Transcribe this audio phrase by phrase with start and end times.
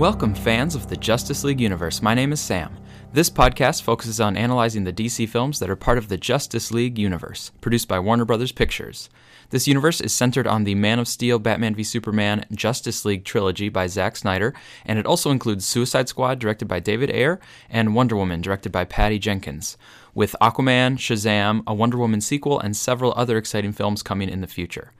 [0.00, 2.00] Welcome, fans of the Justice League universe.
[2.00, 2.74] My name is Sam.
[3.12, 6.98] This podcast focuses on analyzing the DC films that are part of the Justice League
[6.98, 9.10] universe, produced by Warner Brothers Pictures.
[9.50, 13.68] This universe is centered on the Man of Steel, Batman v Superman, Justice League trilogy
[13.68, 14.54] by Zack Snyder,
[14.86, 18.86] and it also includes Suicide Squad, directed by David Ayer, and Wonder Woman, directed by
[18.86, 19.76] Patty Jenkins,
[20.14, 24.46] with Aquaman, Shazam, a Wonder Woman sequel, and several other exciting films coming in the
[24.46, 24.92] future.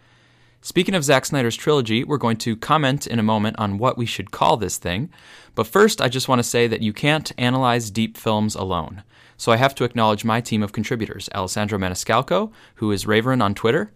[0.62, 4.04] Speaking of Zack Snyder's trilogy, we're going to comment in a moment on what we
[4.04, 5.08] should call this thing.
[5.54, 9.02] But first, I just want to say that you can't analyze deep films alone.
[9.38, 13.54] So I have to acknowledge my team of contributors Alessandro Maniscalco, who is Raven on
[13.54, 13.90] Twitter,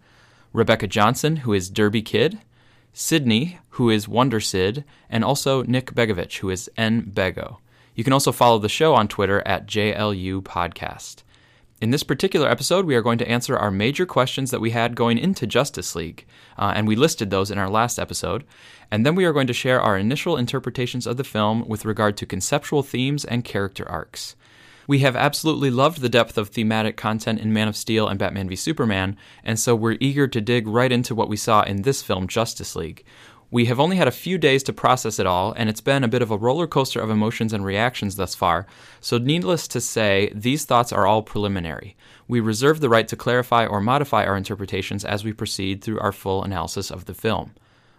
[0.53, 2.39] Rebecca Johnson, who is Derby Kid,
[2.93, 7.57] Sydney, who is Wonder Sid, and also Nick Begovich, who is N Bego.
[7.93, 11.21] You can also follow the show on Twitter at JLU Podcast.
[11.81, 14.95] In this particular episode, we are going to answer our major questions that we had
[14.95, 16.25] going into Justice League,
[16.57, 18.45] uh, and we listed those in our last episode.
[18.89, 22.15] And then we are going to share our initial interpretations of the film with regard
[22.17, 24.37] to conceptual themes and character arcs.
[24.87, 28.47] We have absolutely loved the depth of thematic content in Man of Steel and Batman
[28.47, 32.01] v Superman, and so we're eager to dig right into what we saw in this
[32.01, 33.03] film, Justice League.
[33.55, 36.09] We have only had a few days to process it all, and it's been a
[36.09, 38.67] bit of a roller coaster of emotions and reactions thus far,
[38.99, 41.95] so needless to say, these thoughts are all preliminary.
[42.27, 46.11] We reserve the right to clarify or modify our interpretations as we proceed through our
[46.11, 47.53] full analysis of the film.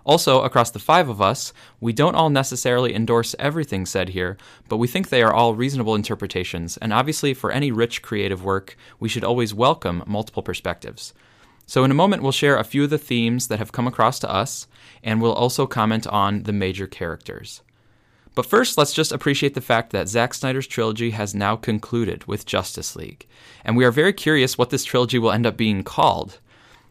[0.04, 4.36] Also, across the five of us, we don't all necessarily endorse everything said here,
[4.68, 8.76] but we think they are all reasonable interpretations, and obviously, for any rich creative work,
[9.00, 11.14] we should always welcome multiple perspectives.
[11.66, 14.20] So, in a moment, we'll share a few of the themes that have come across
[14.20, 14.68] to us,
[15.02, 17.62] and we'll also comment on the major characters.
[18.36, 22.46] But first, let's just appreciate the fact that Zack Snyder's trilogy has now concluded with
[22.46, 23.26] Justice League,
[23.64, 26.38] and we are very curious what this trilogy will end up being called.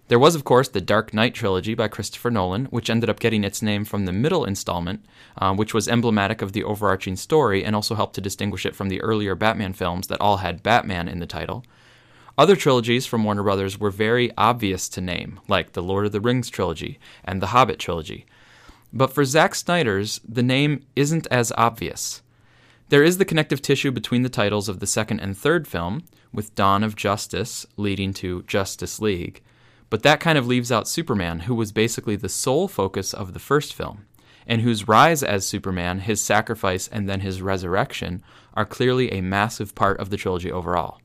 [0.08, 3.44] There was, of course, the Dark Knight trilogy by Christopher Nolan, which ended up getting
[3.44, 5.06] its name from the middle installment,
[5.38, 8.90] uh, which was emblematic of the overarching story and also helped to distinguish it from
[8.90, 11.64] the earlier Batman films that all had Batman in the title.
[12.38, 16.20] Other trilogies from Warner Brothers were very obvious to name, like the Lord of the
[16.20, 18.26] Rings trilogy and the Hobbit trilogy.
[18.92, 22.22] But for Zack Snyder's, the name isn't as obvious.
[22.90, 26.04] There is the connective tissue between the titles of the second and third film,
[26.34, 29.42] with Dawn of Justice leading to Justice League,
[29.90, 33.40] but that kind of leaves out Superman, who was basically the sole focus of the
[33.40, 34.06] first film,
[34.46, 38.22] and whose rise as Superman, his sacrifice, and then his resurrection
[38.54, 41.00] are clearly a massive part of the trilogy overall.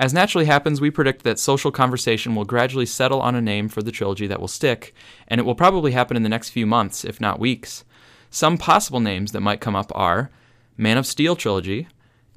[0.00, 3.82] As naturally happens, we predict that social conversation will gradually settle on a name for
[3.82, 4.94] the trilogy that will stick,
[5.28, 7.84] and it will probably happen in the next few months, if not weeks.
[8.30, 10.30] Some possible names that might come up are
[10.78, 11.86] Man of Steel trilogy,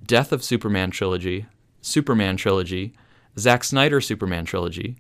[0.06, 1.46] Death of Superman trilogy,
[1.80, 2.96] Superman trilogy,
[3.40, 4.98] Zack Snyder Superman trilogy,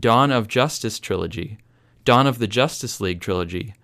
[0.00, 1.58] Dawn of Justice trilogy,
[2.06, 3.74] Dawn of the Justice League trilogy,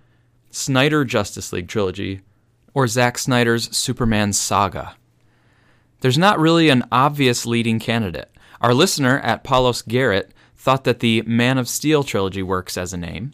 [0.51, 2.23] Snyder Justice League trilogy,
[2.73, 4.97] or Zack Snyder's Superman saga.
[6.04, 8.31] There's not really an obvious leading candidate.
[8.60, 12.98] Our listener at Paulos Garrett thought that the Man of Steel trilogy works as a
[12.98, 13.32] name,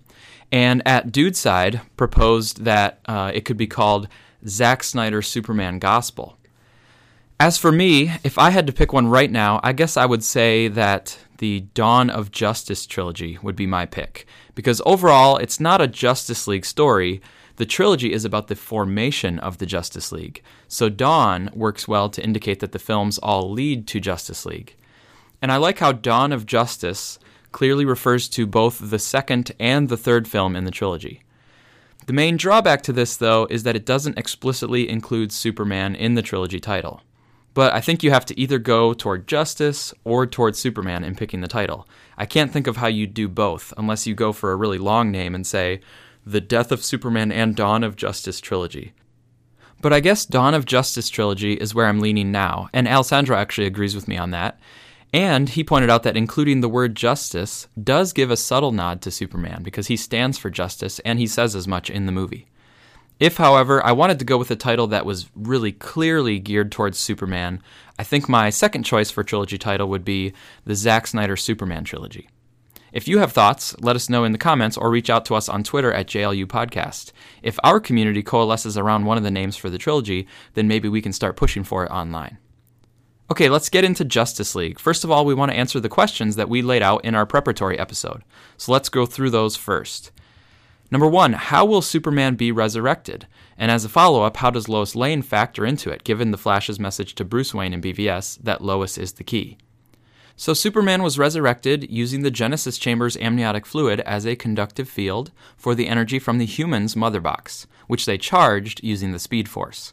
[0.53, 4.06] and at Dudeside proposed that uh, it could be called
[4.47, 6.38] Zack Snyder Superman Gospel.
[7.41, 10.22] As for me, if I had to pick one right now, I guess I would
[10.22, 14.28] say that the Dawn of Justice trilogy would be my pick.
[14.54, 17.20] Because overall, it's not a Justice League story,
[17.60, 22.25] the trilogy is about the formation of the Justice League, so Dawn works well to
[22.25, 24.76] indicate that the films all lead to Justice League.
[25.43, 27.19] And I like how Dawn of Justice
[27.53, 31.22] clearly refers to both the second and the third film in the trilogy.
[32.06, 36.22] The main drawback to this, though, is that it doesn't explicitly include Superman in the
[36.22, 37.03] trilogy title.
[37.53, 41.43] But I think you have to either go toward Justice or toward Superman in picking
[41.43, 41.87] the title.
[42.16, 45.10] I can't think of how you'd do both unless you go for a really long
[45.10, 45.82] name and say,
[46.25, 48.92] the Death of Superman and Dawn of Justice trilogy.
[49.81, 53.66] But I guess Dawn of Justice trilogy is where I'm leaning now, and Alessandro actually
[53.66, 54.58] agrees with me on that.
[55.12, 59.10] And he pointed out that including the word justice does give a subtle nod to
[59.10, 62.47] Superman because he stands for justice and he says as much in the movie.
[63.19, 66.99] If, however, I wanted to go with a title that was really clearly geared towards
[66.99, 67.61] Superman,
[67.99, 70.32] I think my second choice for trilogy title would be
[70.64, 72.28] the Zack Snyder Superman trilogy.
[72.92, 75.48] If you have thoughts, let us know in the comments or reach out to us
[75.48, 77.12] on Twitter at JLU Podcast.
[77.42, 81.00] If our community coalesces around one of the names for the trilogy, then maybe we
[81.00, 82.38] can start pushing for it online.
[83.31, 84.81] Okay, let's get into Justice League.
[84.81, 87.26] First of all, we want to answer the questions that we laid out in our
[87.26, 88.25] preparatory episode.
[88.56, 90.10] So let's go through those first.
[90.90, 93.28] Number one, how will Superman be resurrected?
[93.56, 96.81] And as a follow up, how does Lois Lane factor into it, given the Flash's
[96.81, 99.58] message to Bruce Wayne in BVS that Lois is the key?
[100.40, 105.75] So Superman was resurrected using the Genesis Chamber's amniotic fluid as a conductive field for
[105.75, 109.92] the energy from the human's mother box, which they charged using the Speed Force.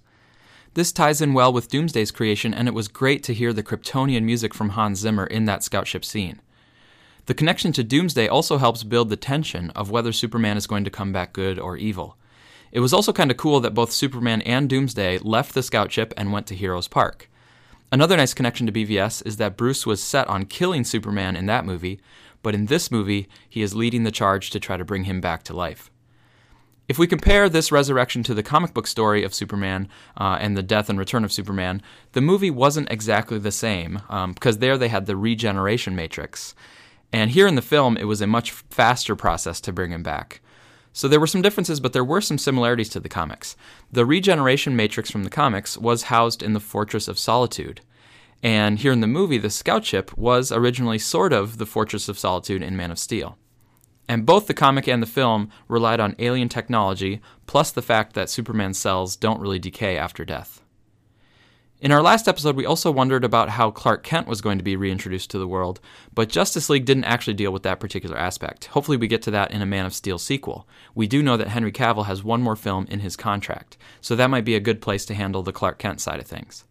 [0.74, 4.24] This ties in well with Doomsday's creation, and it was great to hear the Kryptonian
[4.24, 6.40] music from Hans Zimmer in that scoutship scene.
[7.26, 10.90] The connection to Doomsday also helps build the tension of whether Superman is going to
[10.90, 12.16] come back good or evil.
[12.72, 16.14] It was also kind of cool that both Superman and Doomsday left the scout ship
[16.16, 17.30] and went to Heroes Park.
[17.90, 21.66] Another nice connection to BVS is that Bruce was set on killing Superman in that
[21.66, 22.02] movie,
[22.44, 25.44] but in this movie, he is leading the charge to try to bring him back
[25.44, 25.90] to life.
[26.90, 29.88] If we compare this resurrection to the comic book story of Superman
[30.18, 31.82] uh, and the death and return of Superman,
[32.12, 36.56] the movie wasn't exactly the same um, because there they had the regeneration matrix.
[37.12, 40.42] And here in the film, it was a much faster process to bring him back.
[40.98, 43.56] So there were some differences, but there were some similarities to the comics.
[43.92, 47.82] The regeneration matrix from the comics was housed in the Fortress of Solitude.
[48.42, 52.18] And here in the movie, the scout ship was originally sort of the Fortress of
[52.18, 53.38] Solitude in Man of Steel.
[54.08, 58.32] And both the comic and the film relied on alien technology, plus the fact that
[58.32, 60.64] Superman's cells don't really decay after death.
[61.80, 64.76] In our last episode, we also wondered about how Clark Kent was going to be
[64.76, 65.80] reintroduced to the world,
[66.12, 68.66] but Justice League didn't actually deal with that particular aspect.
[68.66, 70.68] Hopefully, we get to that in a Man of Steel sequel.
[70.96, 74.32] We do know that Henry Cavill has one more film in his contract, so that
[74.32, 76.64] might be a good place to handle the Clark Kent side of things.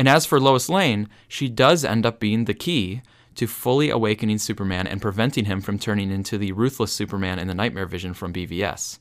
[0.00, 3.02] And as for Lois Lane, she does end up being the key
[3.36, 7.54] to fully awakening Superman and preventing him from turning into the ruthless Superman in the
[7.54, 8.98] Nightmare Vision from BVS.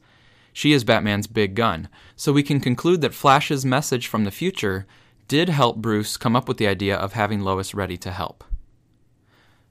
[0.53, 4.85] She is Batman's big gun, so we can conclude that Flash's message from the future
[5.27, 8.43] did help Bruce come up with the idea of having Lois ready to help.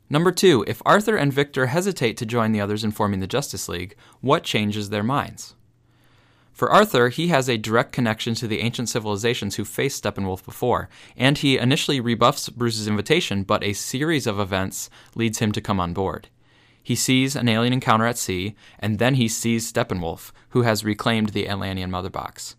[0.08, 3.68] Number two, if Arthur and Victor hesitate to join the others in forming the Justice
[3.68, 5.54] League, what changes their minds?
[6.52, 10.88] For Arthur, he has a direct connection to the ancient civilizations who faced Steppenwolf before,
[11.16, 15.80] and he initially rebuffs Bruce's invitation, but a series of events leads him to come
[15.80, 16.28] on board.
[16.82, 21.30] He sees an alien encounter at sea, and then he sees Steppenwolf, who has reclaimed
[21.30, 22.56] the Atlantean mother box.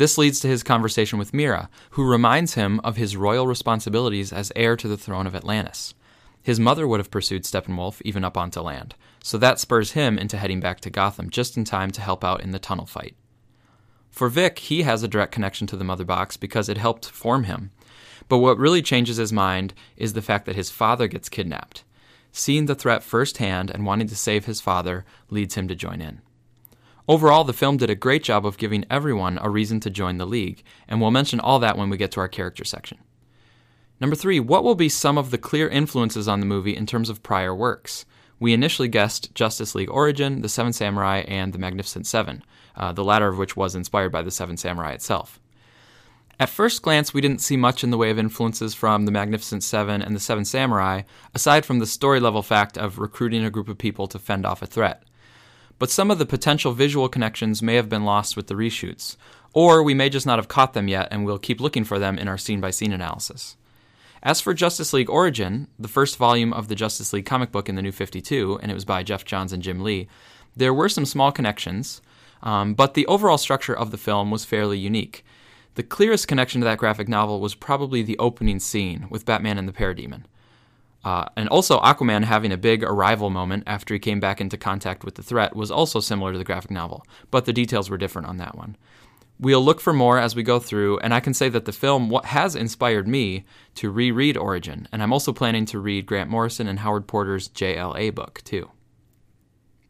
[0.00, 4.50] This leads to his conversation with Mira, who reminds him of his royal responsibilities as
[4.56, 5.92] heir to the throne of Atlantis.
[6.42, 10.38] His mother would have pursued Steppenwolf even up onto land, so that spurs him into
[10.38, 13.14] heading back to Gotham just in time to help out in the tunnel fight.
[14.08, 17.44] For Vic, he has a direct connection to the mother box because it helped form
[17.44, 17.70] him.
[18.26, 21.84] But what really changes his mind is the fact that his father gets kidnapped.
[22.32, 26.22] Seeing the threat firsthand and wanting to save his father leads him to join in.
[27.10, 30.24] Overall, the film did a great job of giving everyone a reason to join the
[30.24, 32.98] League, and we'll mention all that when we get to our character section.
[34.00, 37.10] Number three, what will be some of the clear influences on the movie in terms
[37.10, 38.06] of prior works?
[38.38, 42.44] We initially guessed Justice League Origin, The Seven Samurai, and The Magnificent Seven,
[42.76, 45.40] uh, the latter of which was inspired by The Seven Samurai itself.
[46.38, 49.64] At first glance, we didn't see much in the way of influences from The Magnificent
[49.64, 51.02] Seven and The Seven Samurai,
[51.34, 54.62] aside from the story level fact of recruiting a group of people to fend off
[54.62, 55.02] a threat
[55.80, 59.16] but some of the potential visual connections may have been lost with the reshoots,
[59.54, 62.18] or we may just not have caught them yet and we'll keep looking for them
[62.18, 63.56] in our scene by scene analysis.
[64.22, 67.76] As for Justice League Origin, the first volume of the Justice League comic book in
[67.76, 70.06] the New 52, and it was by Geoff Johns and Jim Lee,
[70.54, 72.02] there were some small connections,
[72.42, 75.24] um, but the overall structure of the film was fairly unique.
[75.76, 79.66] The clearest connection to that graphic novel was probably the opening scene with Batman and
[79.66, 80.24] the Parademon.
[81.02, 85.02] Uh, and also, Aquaman having a big arrival moment after he came back into contact
[85.02, 88.28] with the threat was also similar to the graphic novel, but the details were different
[88.28, 88.76] on that one.
[89.38, 92.12] We'll look for more as we go through, and I can say that the film
[92.24, 96.80] has inspired me to reread Origin, and I'm also planning to read Grant Morrison and
[96.80, 98.70] Howard Porter's JLA book, too.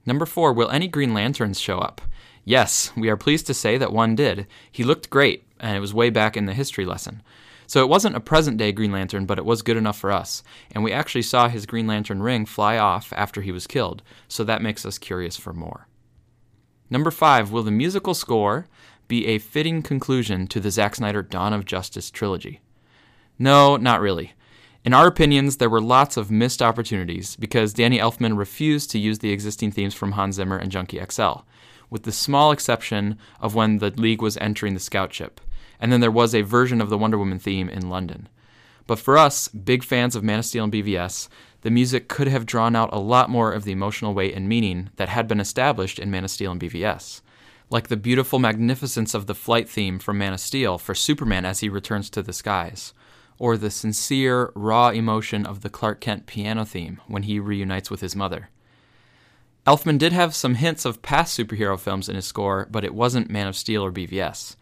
[0.07, 2.01] Number four, will any Green Lanterns show up?
[2.45, 4.47] Yes, we are pleased to say that one did.
[4.71, 7.21] He looked great, and it was way back in the history lesson.
[7.71, 10.43] So it wasn't a present day Green Lantern, but it was good enough for us.
[10.73, 14.43] And we actually saw his Green Lantern ring fly off after he was killed, so
[14.43, 15.87] that makes us curious for more.
[16.91, 18.67] Number five, will the musical score
[19.07, 22.61] be a fitting conclusion to the Zack Snyder Dawn of Justice trilogy?
[23.39, 24.33] No, not really.
[24.85, 29.21] In our opinions, there were lots of missed opportunities because Danny Elfman refused to use
[29.21, 31.45] the existing themes from Hans Zimmer and Junkie XL,
[31.89, 35.41] with the small exception of when the League was entering the scout ship
[35.81, 38.29] and then there was a version of the Wonder Woman theme in London.
[38.87, 41.29] But for us, big fans of Man of Steel and BVS,
[41.63, 44.91] the music could have drawn out a lot more of the emotional weight and meaning
[44.97, 47.21] that had been established in Man of Steel and BVS.
[47.71, 51.61] Like the beautiful magnificence of the flight theme from Man of Steel for Superman as
[51.61, 52.93] he returns to the skies,
[53.39, 58.01] or the sincere, raw emotion of the Clark Kent piano theme when he reunites with
[58.01, 58.51] his mother.
[59.67, 63.31] Elfman did have some hints of past superhero films in his score, but it wasn't
[63.31, 64.57] Man of Steel or BVS.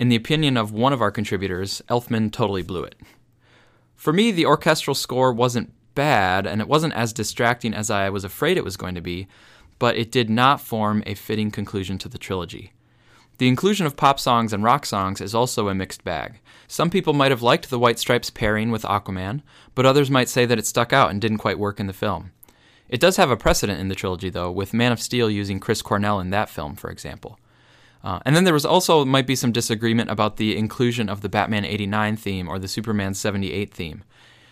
[0.00, 2.94] In the opinion of one of our contributors, Elfman totally blew it.
[3.94, 8.24] For me, the orchestral score wasn't bad, and it wasn't as distracting as I was
[8.24, 9.28] afraid it was going to be,
[9.78, 12.72] but it did not form a fitting conclusion to the trilogy.
[13.36, 16.40] The inclusion of pop songs and rock songs is also a mixed bag.
[16.66, 19.42] Some people might have liked the White Stripes pairing with Aquaman,
[19.74, 22.32] but others might say that it stuck out and didn't quite work in the film.
[22.88, 25.82] It does have a precedent in the trilogy, though, with Man of Steel using Chris
[25.82, 27.38] Cornell in that film, for example.
[28.02, 31.28] Uh, and then there was also might be some disagreement about the inclusion of the
[31.28, 34.04] Batman 89 theme or the Superman 78 theme.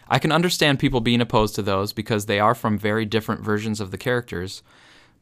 [0.09, 3.81] I can understand people being opposed to those because they are from very different versions
[3.81, 4.63] of the characters,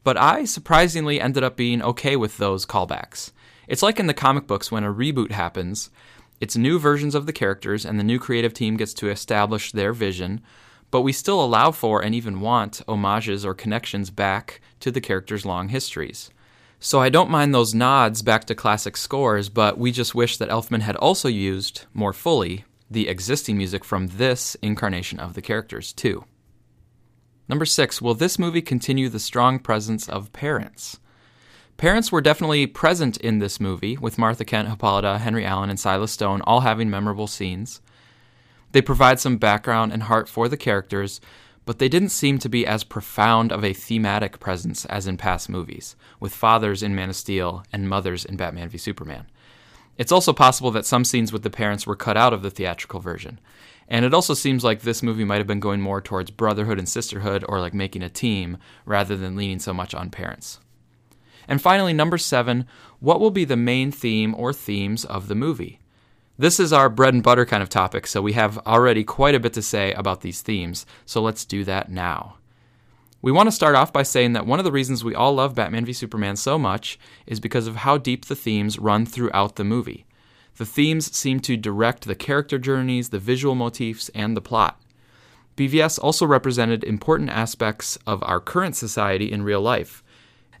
[0.03, 3.31] but I surprisingly ended up being okay with those callbacks.
[3.67, 5.89] It's like in the comic books when a reboot happens,
[6.39, 9.91] it's new versions of the characters and the new creative team gets to establish their
[9.91, 10.41] vision,
[10.91, 15.45] but we still allow for and even want homages or connections back to the characters'
[15.45, 16.29] long histories.
[16.79, 20.49] So I don't mind those nods back to classic scores, but we just wish that
[20.49, 25.91] Elfman had also used, more fully, the existing music from this incarnation of the characters,
[25.91, 26.25] too.
[27.49, 30.99] Number six, will this movie continue the strong presence of parents?
[31.77, 36.11] Parents were definitely present in this movie, with Martha Kent, Hippolyta, Henry Allen, and Silas
[36.11, 37.81] Stone all having memorable scenes.
[38.71, 41.21] They provide some background and heart for the characters,
[41.67, 45.49] but they didn't seem to be as profound of a thematic presence as in past
[45.49, 49.27] movies, with fathers in Man of Steel and mothers in Batman v Superman.
[49.97, 53.01] It's also possible that some scenes with the parents were cut out of the theatrical
[53.01, 53.37] version.
[53.89, 56.87] And it also seems like this movie might have been going more towards brotherhood and
[56.87, 60.61] sisterhood or like making a team rather than leaning so much on parents.
[61.49, 62.65] And finally, number seven,
[63.01, 65.81] what will be the main theme or themes of the movie?
[66.39, 69.39] This is our bread and butter kind of topic, so we have already quite a
[69.39, 72.37] bit to say about these themes, so let's do that now.
[73.23, 75.55] We want to start off by saying that one of the reasons we all love
[75.55, 79.63] Batman v Superman so much is because of how deep the themes run throughout the
[79.63, 80.05] movie.
[80.57, 84.79] The themes seem to direct the character journeys, the visual motifs, and the plot.
[85.55, 90.03] BVS also represented important aspects of our current society in real life,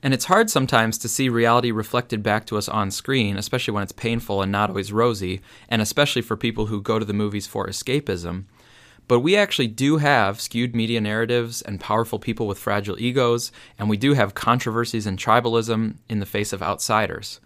[0.07, 3.83] and it's hard sometimes to see reality reflected back to us on screen, especially when
[3.83, 7.45] it's painful and not always rosy, and especially for people who go to the movies
[7.45, 8.45] for escapism.
[9.09, 13.89] But we actually do have skewed media narratives and powerful people with fragile egos, and
[13.89, 17.41] we do have controversies and tribalism in the face of outsiders.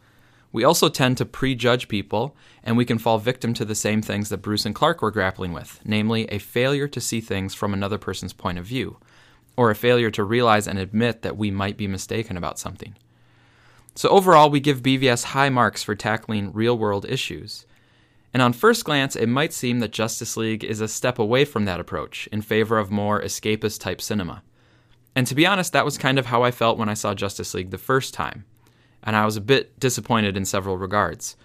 [0.52, 4.30] We also tend to prejudge people, and we can fall victim to the same things
[4.30, 7.98] that Bruce and Clark were grappling with, namely a failure to see things from another
[7.98, 8.98] person's point of view
[9.62, 12.96] or a failure to realize and admit that we might be mistaken about something.
[13.94, 17.68] So, overall, we give BVS high marks for tackling real world issues.
[18.34, 21.66] And on first glance, it might seem that Justice League is a step away from
[21.66, 24.42] that approach in favor of more escapist type cinema.
[25.16, 27.54] And to be honest, that was kind of how I felt when I saw Justice
[27.54, 28.46] League the first time.
[29.04, 31.36] And I was a bit disappointed in several regards.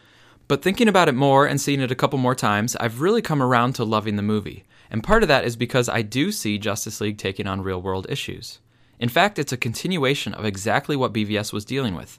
[0.48, 3.42] But thinking about it more and seeing it a couple more times, I've really come
[3.42, 4.64] around to loving the movie.
[4.90, 8.06] And part of that is because I do see Justice League taking on real world
[8.08, 8.60] issues.
[8.98, 12.18] In fact, it's a continuation of exactly what BVS was dealing with.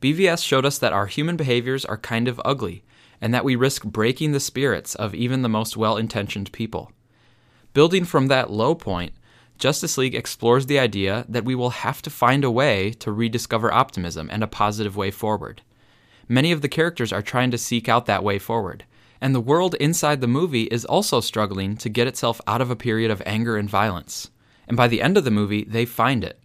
[0.00, 2.82] BVS showed us that our human behaviors are kind of ugly,
[3.20, 6.92] and that we risk breaking the spirits of even the most well intentioned people.
[7.72, 9.12] Building from that low point,
[9.58, 13.72] Justice League explores the idea that we will have to find a way to rediscover
[13.72, 15.60] optimism and a positive way forward.
[16.28, 18.84] Many of the characters are trying to seek out that way forward,
[19.20, 22.76] and the world inside the movie is also struggling to get itself out of a
[22.76, 24.30] period of anger and violence.
[24.66, 26.40] And by the end of the movie, they find it.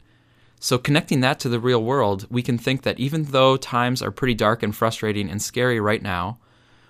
[0.60, 4.12] So, connecting that to the real world, we can think that even though times are
[4.12, 6.40] pretty dark and frustrating and scary right now,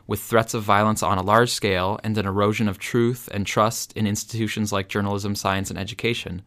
[0.07, 3.91] with threats of violence on a large scale and an erosion of truth and trust
[3.93, 6.43] in institutions like journalism, science, and education,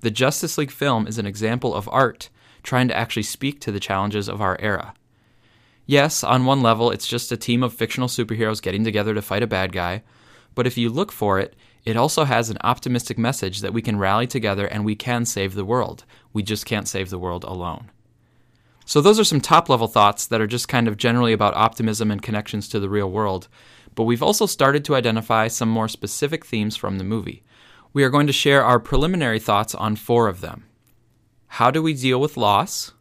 [0.00, 2.28] the Justice League film is an example of art
[2.62, 4.94] trying to actually speak to the challenges of our era.
[5.88, 9.42] Yes, on one level, it's just a team of fictional superheroes getting together to fight
[9.42, 10.02] a bad guy,
[10.54, 13.98] but if you look for it, it also has an optimistic message that we can
[13.98, 16.04] rally together and we can save the world.
[16.34, 17.90] We just can't save the world alone.
[18.84, 22.10] So, those are some top level thoughts that are just kind of generally about optimism
[22.10, 23.48] and connections to the real world,
[23.94, 27.42] but we've also started to identify some more specific themes from the movie.
[27.94, 30.66] We are going to share our preliminary thoughts on four of them.
[31.46, 32.92] How do we deal with loss?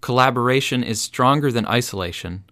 [0.00, 2.44] Collaboration is stronger than isolation.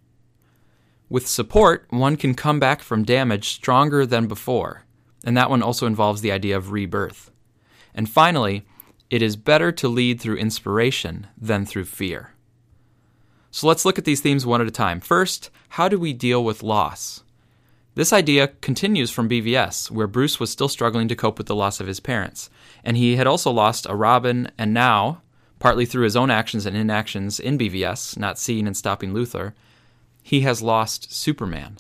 [1.09, 4.85] With support, one can come back from damage stronger than before,
[5.25, 7.31] and that one also involves the idea of rebirth.
[7.95, 8.67] And finally,
[9.11, 12.35] it is better to lead through inspiration than through fear.
[13.51, 15.01] So let's look at these themes one at a time.
[15.01, 17.23] First, how do we deal with loss?
[17.95, 21.81] This idea continues from BVS, where Bruce was still struggling to cope with the loss
[21.81, 22.51] of his parents,
[22.85, 25.23] and he had also lost a Robin and now,
[25.59, 29.55] partly through his own actions and inactions in BVS, not seeing and stopping Luther,
[30.23, 31.79] he has lost Superman.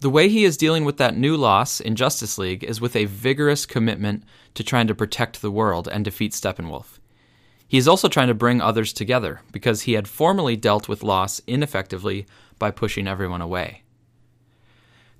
[0.00, 3.06] The way he is dealing with that new loss in Justice League is with a
[3.06, 4.24] vigorous commitment
[4.54, 6.98] to trying to protect the world and defeat Steppenwolf.
[7.66, 11.40] He is also trying to bring others together because he had formerly dealt with loss
[11.46, 12.26] ineffectively
[12.58, 13.82] by pushing everyone away.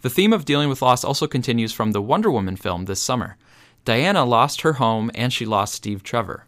[0.03, 3.39] The theme of dealing with loss also continues from the Wonder Woman film this summer.
[3.87, 6.47] Diana lost her home and she lost Steve Trevor.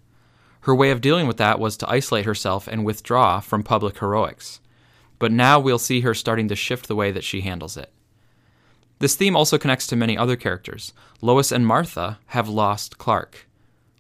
[0.67, 4.59] Her way of dealing with that was to isolate herself and withdraw from public heroics.
[5.21, 7.93] But now we'll see her starting to shift the way that she handles it.
[8.99, 10.93] This theme also connects to many other characters.
[11.21, 13.47] Lois and Martha have lost Clark.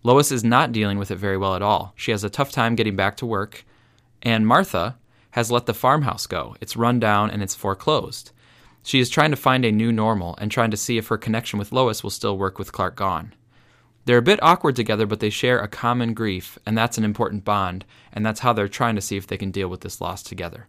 [0.03, 1.93] Lois is not dealing with it very well at all.
[1.95, 3.65] She has a tough time getting back to work,
[4.21, 4.99] and Martha
[5.31, 6.57] has let the farmhouse go.
[6.61, 8.33] It's run down and it's foreclosed.
[8.83, 11.61] She is trying to find a new normal and trying to see if her connection
[11.61, 13.35] with Lois will still work with Clark gone.
[14.07, 17.45] They're a bit awkward together, but they share a common grief, and that's an important
[17.45, 20.23] bond, and that's how they're trying to see if they can deal with this loss
[20.23, 20.69] together.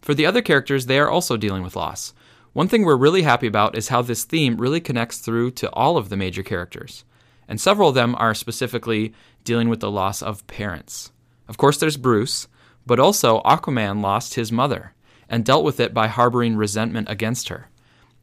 [0.00, 2.14] For the other characters, they are also dealing with loss.
[2.52, 5.96] One thing we're really happy about is how this theme really connects through to all
[5.96, 7.04] of the major characters.
[7.48, 11.10] And several of them are specifically dealing with the loss of parents.
[11.48, 12.46] Of course, there's Bruce,
[12.86, 14.94] but also Aquaman lost his mother
[15.28, 17.70] and dealt with it by harboring resentment against her.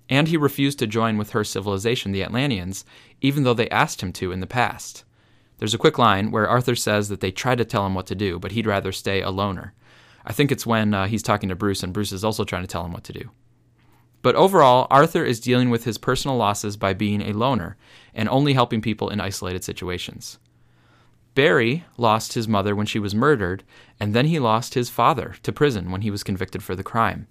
[0.07, 2.85] And he refused to join with her civilization, the Atlanteans,
[3.21, 5.03] even though they asked him to in the past.
[5.59, 8.15] There's a quick line where Arthur says that they tried to tell him what to
[8.15, 9.73] do, but he'd rather stay a loner.
[10.25, 12.67] I think it's when uh, he's talking to Bruce, and Bruce is also trying to
[12.67, 13.29] tell him what to do.
[14.21, 17.77] But overall, Arthur is dealing with his personal losses by being a loner
[18.13, 20.37] and only helping people in isolated situations.
[21.33, 23.63] Barry lost his mother when she was murdered,
[23.99, 27.27] and then he lost his father to prison when he was convicted for the crime.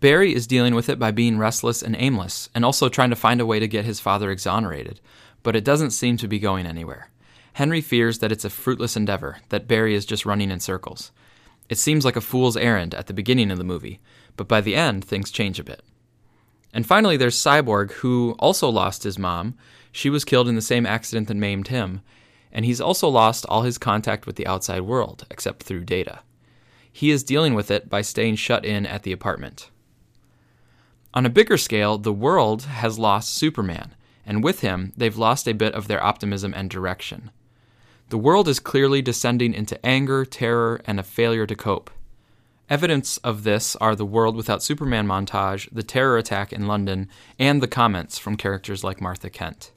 [0.00, 3.40] Barry is dealing with it by being restless and aimless, and also trying to find
[3.40, 5.00] a way to get his father exonerated,
[5.44, 7.10] but it doesn't seem to be going anywhere.
[7.52, 11.12] Henry fears that it's a fruitless endeavor, that Barry is just running in circles.
[11.68, 14.00] It seems like a fool's errand at the beginning of the movie,
[14.36, 15.82] but by the end, things change a bit.
[16.72, 19.54] And finally, there's Cyborg, who also lost his mom.
[19.92, 22.00] She was killed in the same accident that maimed him,
[22.50, 26.20] and he's also lost all his contact with the outside world, except through data.
[26.90, 29.70] He is dealing with it by staying shut in at the apartment.
[31.12, 33.94] On a bigger scale, the world has lost Superman,
[34.26, 37.30] and with him, they've lost a bit of their optimism and direction.
[38.10, 41.90] The world is clearly descending into anger, terror, and a failure to cope.
[42.70, 47.08] Evidence of this are the World Without Superman montage, the terror attack in London,
[47.38, 49.72] and the comments from characters like Martha Kent.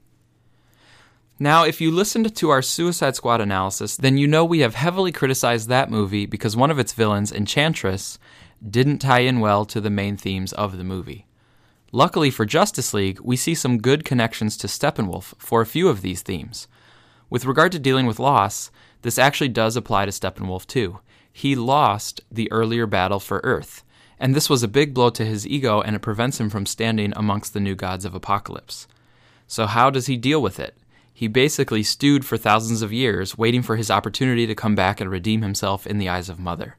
[1.39, 5.11] Now, if you listened to our Suicide Squad analysis, then you know we have heavily
[5.11, 8.17] criticized that movie because one of its villains, Enchantress,
[8.67, 11.26] didn't tie in well to the main themes of the movie.
[11.97, 16.03] Luckily for Justice League, we see some good connections to Steppenwolf for a few of
[16.03, 16.67] these themes.
[17.27, 18.69] With regard to dealing with loss,
[19.01, 20.99] this actually does apply to Steppenwolf too
[21.33, 23.83] he lost the earlier battle for Earth,
[24.19, 27.13] and this was a big blow to his ego and it prevents him from standing
[27.15, 28.85] amongst the new gods of Apokolips.
[29.47, 30.77] So, how does he deal with it?
[31.11, 35.09] He basically stewed for thousands of years, waiting for his opportunity to come back and
[35.09, 36.77] redeem himself in the eyes of Mother.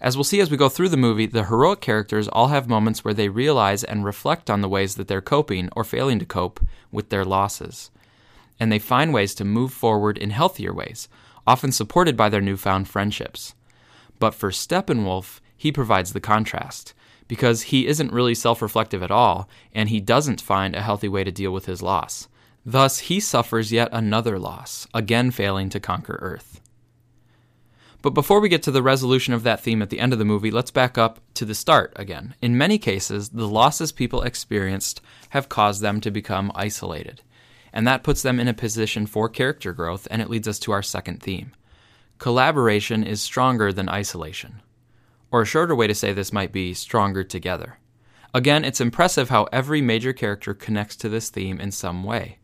[0.00, 3.04] As we'll see as we go through the movie, the heroic characters all have moments
[3.04, 6.60] where they realize and reflect on the ways that they're coping or failing to cope
[6.92, 7.90] with their losses.
[8.60, 11.08] And they find ways to move forward in healthier ways,
[11.46, 13.54] often supported by their newfound friendships.
[14.20, 16.94] But for Steppenwolf, he provides the contrast,
[17.26, 21.24] because he isn't really self reflective at all, and he doesn't find a healthy way
[21.24, 22.28] to deal with his loss.
[22.64, 26.60] Thus, he suffers yet another loss, again failing to conquer Earth.
[28.00, 30.24] But before we get to the resolution of that theme at the end of the
[30.24, 32.34] movie, let's back up to the start again.
[32.40, 37.22] In many cases, the losses people experienced have caused them to become isolated
[37.72, 40.72] and that puts them in a position for character growth, and it leads us to
[40.72, 41.52] our second theme.
[42.18, 44.62] Collaboration is stronger than isolation.
[45.30, 47.78] Or a shorter way to say this might be stronger together.
[48.34, 52.38] Again, it's impressive how every major character connects to this theme in some way.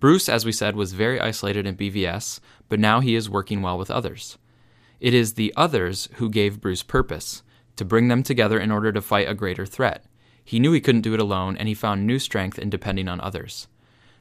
[0.00, 3.78] Bruce, as we said, was very isolated in BVS, but now he is working well
[3.78, 4.36] with others.
[5.00, 7.42] It is the others who gave Bruce purpose,
[7.76, 10.04] to bring them together in order to fight a greater threat.
[10.44, 13.20] He knew he couldn't do it alone, and he found new strength in depending on
[13.20, 13.66] others.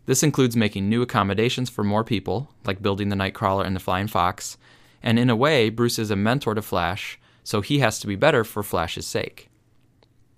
[0.05, 4.07] This includes making new accommodations for more people, like building the Knightcrawler and the Flying
[4.07, 4.57] Fox,
[5.01, 8.15] and in a way, Bruce is a mentor to Flash, so he has to be
[8.15, 9.49] better for Flash's sake.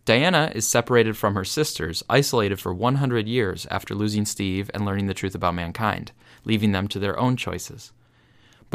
[0.05, 5.07] Diana is separated from her sisters, isolated for 100 years after losing Steve and learning
[5.07, 6.11] the truth about mankind,
[6.43, 7.91] leaving them to their own choices.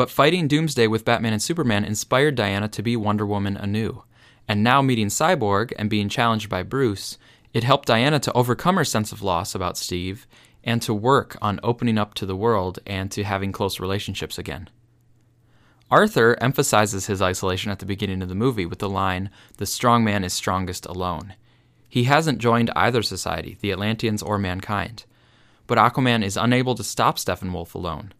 [0.01, 4.03] But fighting Doomsday with Batman and Superman inspired Diana to be Wonder Woman anew.
[4.49, 7.19] And now meeting Cyborg and being challenged by Bruce,
[7.53, 10.27] it helped Diana to overcome her sense of loss about Steve
[10.65, 14.71] and to work on opening up to the world and to having close relationships again.
[15.91, 20.03] Arthur emphasizes his isolation at the beginning of the movie with the line, The strong
[20.03, 21.35] man is strongest alone.
[21.91, 25.05] He hasn't joined either society, the Atlanteans or mankind.
[25.67, 28.15] But Aquaman is unable to stop Steppenwolf alone,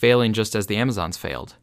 [0.00, 1.56] failing just as the Amazons failed.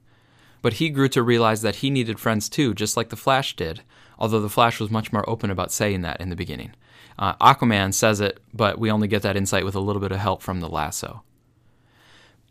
[0.62, 3.82] But he grew to realize that he needed friends too, just like the Flash did,
[4.20, 6.74] although the Flash was much more open about saying that in the beginning.
[7.18, 10.20] Uh, Aquaman says it, but we only get that insight with a little bit of
[10.20, 11.24] help from the lasso.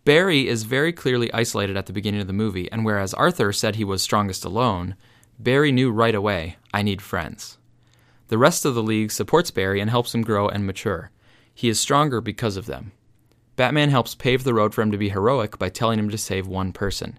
[0.05, 3.77] Barry is very clearly isolated at the beginning of the movie, and whereas Arthur said
[3.77, 4.97] he was strongest alone,
[5.39, 7.59] Barry knew right away, I need friends.
[8.29, 11.11] The rest of the league supports Barry and helps him grow and mature.
[11.55, 12.93] He is stronger because of them.
[13.57, 16.47] Batman helps pave the road for him to be heroic by telling him to save
[16.47, 17.19] one person.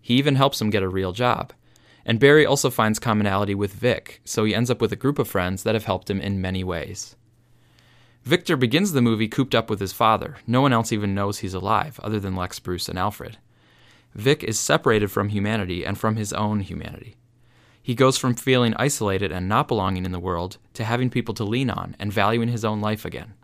[0.00, 1.52] He even helps him get a real job.
[2.04, 5.28] And Barry also finds commonality with Vic, so he ends up with a group of
[5.28, 7.16] friends that have helped him in many ways.
[8.24, 10.36] Victor begins the movie cooped up with his father.
[10.46, 13.38] No one else even knows he's alive, other than Lex, Bruce, and Alfred.
[14.14, 17.16] Vic is separated from humanity and from his own humanity.
[17.82, 21.44] He goes from feeling isolated and not belonging in the world to having people to
[21.44, 23.34] lean on and valuing his own life again.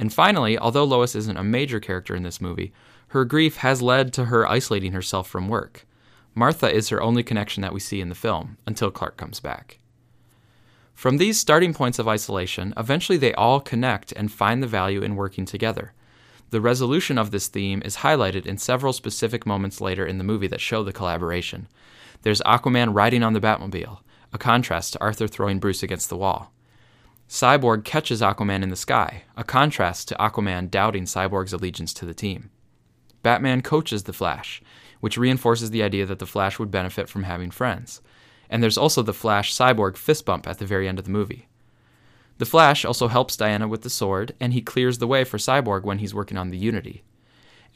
[0.00, 2.72] And finally, although Lois isn't a major character in this movie,
[3.08, 5.86] her grief has led to her isolating herself from work.
[6.34, 9.78] Martha is her only connection that we see in the film until Clark comes back.
[10.94, 15.16] From these starting points of isolation, eventually they all connect and find the value in
[15.16, 15.92] working together.
[16.48, 20.48] The resolution of this theme is highlighted in several specific moments later in the movie
[20.48, 21.68] that show the collaboration,
[22.22, 24.00] there's Aquaman riding on the Batmobile,
[24.32, 26.52] a contrast to Arthur throwing Bruce against the wall.
[27.30, 32.12] Cyborg catches Aquaman in the sky, a contrast to Aquaman doubting Cyborg's allegiance to the
[32.12, 32.50] team.
[33.22, 34.60] Batman coaches the Flash,
[34.98, 38.02] which reinforces the idea that the Flash would benefit from having friends.
[38.50, 41.46] And there's also the Flash Cyborg fist bump at the very end of the movie.
[42.38, 45.84] The Flash also helps Diana with the sword, and he clears the way for Cyborg
[45.84, 47.04] when he's working on the Unity.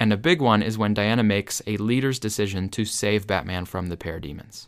[0.01, 3.87] And a big one is when Diana makes a leader's decision to save Batman from
[3.87, 4.67] the parademons.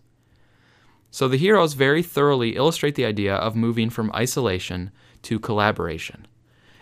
[1.16, 4.90] So the heroes very thoroughly illustrate the idea of moving from isolation
[5.22, 6.26] to collaboration.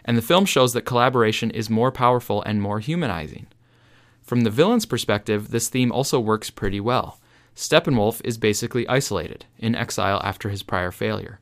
[0.04, 3.46] And the film shows that collaboration is more powerful and more humanizing.
[4.22, 7.20] From the villain's perspective, this theme also works pretty well.
[7.54, 11.38] Steppenwolf is basically isolated, in exile after his prior failure.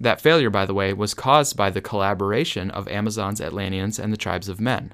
[0.00, 4.16] That failure, by the way, was caused by the collaboration of Amazons, Atlanteans, and the
[4.16, 4.92] tribes of men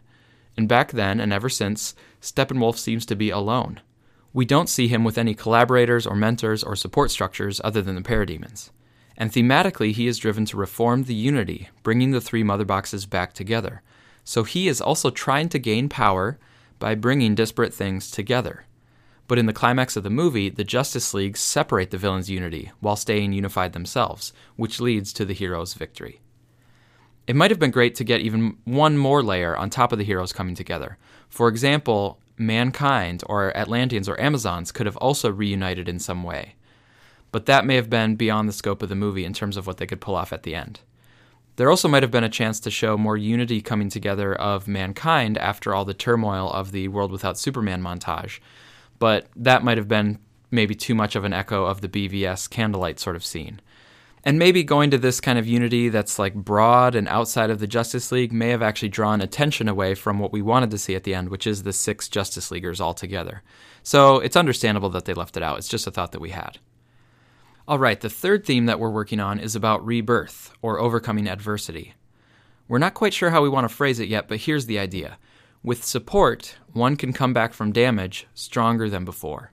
[0.57, 3.81] and back then and ever since, Steppenwolf seems to be alone.
[4.32, 8.02] We don't see him with any collaborators or mentors or support structures other than the
[8.02, 8.70] parademons.
[9.16, 13.32] And thematically, he is driven to reform the unity, bringing the three mother boxes back
[13.32, 13.82] together.
[14.24, 16.38] So he is also trying to gain power
[16.78, 18.64] by bringing disparate things together.
[19.26, 22.96] But in the climax of the movie, the Justice League separate the villains' unity while
[22.96, 26.20] staying unified themselves, which leads to the hero's victory.
[27.26, 30.04] It might have been great to get even one more layer on top of the
[30.04, 30.98] heroes coming together.
[31.28, 36.55] For example, mankind or Atlanteans or Amazons could have also reunited in some way.
[37.31, 39.76] But that may have been beyond the scope of the movie in terms of what
[39.76, 40.81] they could pull off at the end.
[41.57, 45.37] There also might have been a chance to show more unity coming together of mankind
[45.37, 48.40] after all the turmoil of the World Without Superman montage,
[48.98, 50.18] but that might have been
[50.50, 53.61] maybe too much of an echo of the BVS candlelight sort of scene.
[54.22, 57.66] And maybe going to this kind of unity that's like broad and outside of the
[57.66, 61.04] Justice League may have actually drawn attention away from what we wanted to see at
[61.04, 63.42] the end, which is the six Justice Leaguers all together.
[63.83, 65.56] So it's understandable that they left it out.
[65.56, 66.59] It's just a thought that we had.
[67.66, 71.94] All right, the third theme that we're working on is about rebirth or overcoming adversity.
[72.68, 75.18] We're not quite sure how we want to phrase it yet, but here's the idea.
[75.62, 79.52] With support, one can come back from damage stronger than before.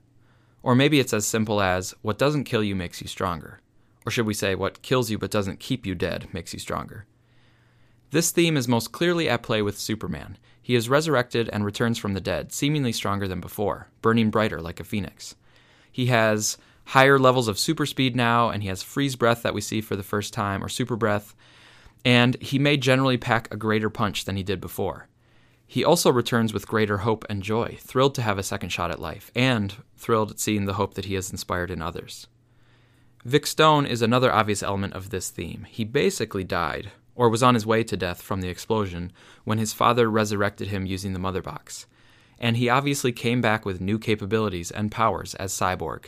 [0.62, 3.60] Or maybe it's as simple as what doesn't kill you makes you stronger.
[4.08, 7.04] Or should we say, what kills you but doesn't keep you dead makes you stronger?
[8.10, 10.38] This theme is most clearly at play with Superman.
[10.62, 14.80] He is resurrected and returns from the dead, seemingly stronger than before, burning brighter like
[14.80, 15.36] a phoenix.
[15.92, 19.60] He has higher levels of super speed now, and he has freeze breath that we
[19.60, 21.36] see for the first time, or super breath,
[22.02, 25.08] and he may generally pack a greater punch than he did before.
[25.66, 29.02] He also returns with greater hope and joy, thrilled to have a second shot at
[29.02, 32.26] life, and thrilled at seeing the hope that he has inspired in others.
[33.24, 35.66] Vic Stone is another obvious element of this theme.
[35.68, 39.72] He basically died, or was on his way to death from the explosion, when his
[39.72, 41.86] father resurrected him using the Mother Box.
[42.38, 46.06] And he obviously came back with new capabilities and powers as Cyborg,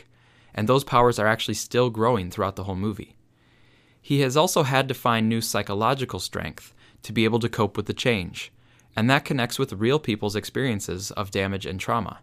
[0.55, 3.17] and those powers are actually still growing throughout the whole movie.
[4.01, 7.87] He has also had to find new psychological strength to be able to cope with
[7.87, 8.53] the change,
[8.95, 12.21] and that connects with real people's experiences of damage and trauma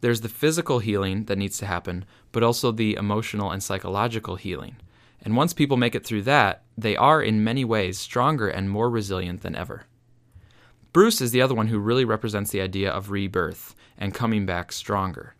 [0.00, 4.76] there's the physical healing that needs to happen, but also the emotional and psychological healing.
[5.22, 8.88] And once people make it through that, they are in many ways stronger and more
[8.88, 9.84] resilient than ever.
[10.92, 14.72] Bruce is the other one who really represents the idea of rebirth and coming back
[14.72, 15.34] stronger.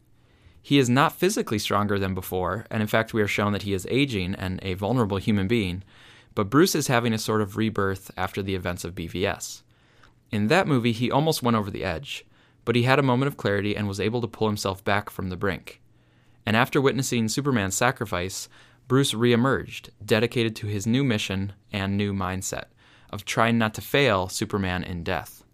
[0.61, 3.73] He is not physically stronger than before, and in fact, we are shown that he
[3.73, 5.83] is aging and a vulnerable human being,
[6.35, 9.63] but Bruce is having a sort of rebirth after the events of BVS.
[10.31, 12.27] In that movie, he almost went over the edge,
[12.69, 15.31] but he had a moment of clarity and was able to pull himself back from
[15.31, 15.81] the brink.
[16.45, 18.47] And after witnessing Superman's sacrifice,
[18.89, 22.65] Bruce reemerged, dedicated to his new mission and new mindset
[23.09, 25.45] of trying not to fail Superman in death.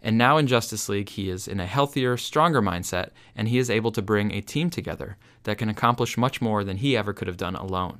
[0.00, 3.68] And now in Justice League, he is in a healthier, stronger mindset, and he is
[3.68, 7.28] able to bring a team together that can accomplish much more than he ever could
[7.28, 7.98] have done alone.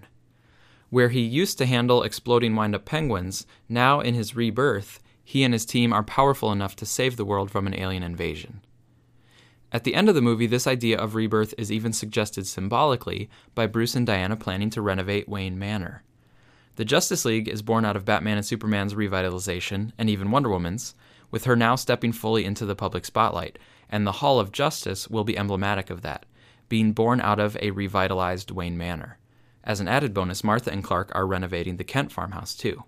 [0.89, 5.53] Where he used to handle exploding wind up penguins, now in his rebirth, he and
[5.53, 8.61] his team are powerful enough to save the world from an alien invasion.
[9.73, 13.67] At the end of the movie, this idea of rebirth is even suggested symbolically by
[13.67, 16.05] Bruce and Diana planning to renovate Wayne Manor.
[16.77, 20.95] The Justice League is born out of Batman and Superman's revitalization, and even Wonder Woman's,
[21.33, 23.59] with her now stepping fully into the public spotlight,
[23.91, 26.25] and the Hall of Justice will be emblematic of that,
[26.69, 29.19] being born out of a revitalized Wayne Manor.
[29.65, 32.85] As an added bonus, Martha and Clark are renovating the Kent farmhouse too.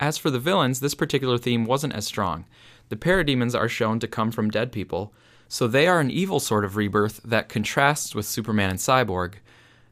[0.00, 2.46] As for the villains, this particular theme wasn't as strong.
[2.88, 5.12] The parademons are shown to come from dead people,
[5.46, 9.34] so they are an evil sort of rebirth that contrasts with Superman and Cyborg.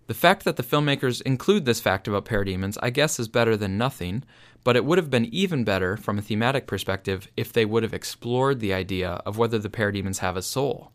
[0.07, 3.77] The fact that the filmmakers include this fact about parademons, I guess, is better than
[3.77, 4.25] nothing,
[4.64, 7.92] but it would have been even better from a thematic perspective if they would have
[7.92, 10.90] explored the idea of whether the parademons have a soul.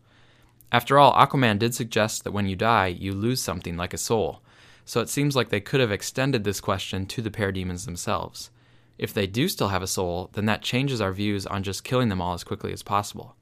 [0.71, 4.41] After all, Aquaman did suggest that when you die, you lose something like a soul,
[4.86, 8.49] so it seems like they could have extended this question to the parademons themselves.
[8.97, 12.10] If they do still have a soul, then that changes our views on just killing
[12.10, 13.36] them all as quickly as possible.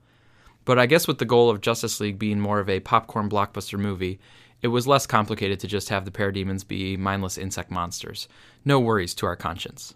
[0.64, 3.80] But I guess with the goal of Justice League being more of a popcorn blockbuster
[3.80, 4.20] movie,
[4.62, 8.28] it was less complicated to just have the parademons be mindless insect monsters.
[8.64, 9.96] No worries to our conscience.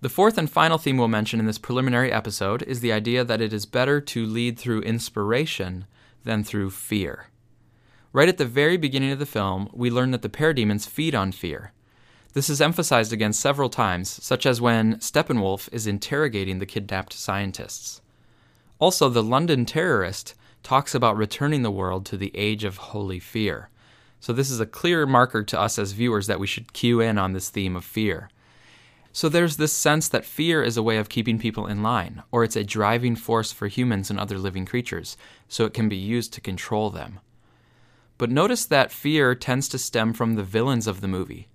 [0.00, 3.40] The fourth and final theme we'll mention in this preliminary episode is the idea that
[3.40, 5.86] it is better to lead through inspiration
[6.24, 7.28] than through fear.
[8.12, 11.32] Right at the very beginning of the film, we learn that the parademons feed on
[11.32, 11.72] fear.
[12.34, 18.02] This is emphasized again several times, such as when Steppenwolf is interrogating the kidnapped scientists.
[18.80, 23.70] Also, the London terrorist talks about returning the world to the age of holy fear.
[24.18, 27.18] So, this is a clear marker to us as viewers that we should cue in
[27.18, 28.28] on this theme of fear.
[29.16, 32.42] So there's this sense that fear is a way of keeping people in line, or
[32.42, 35.16] it's a driving force for humans and other living creatures,
[35.46, 37.20] so it can be used to control them.
[38.18, 41.46] But notice that fear tends to stem from the villains of the movie.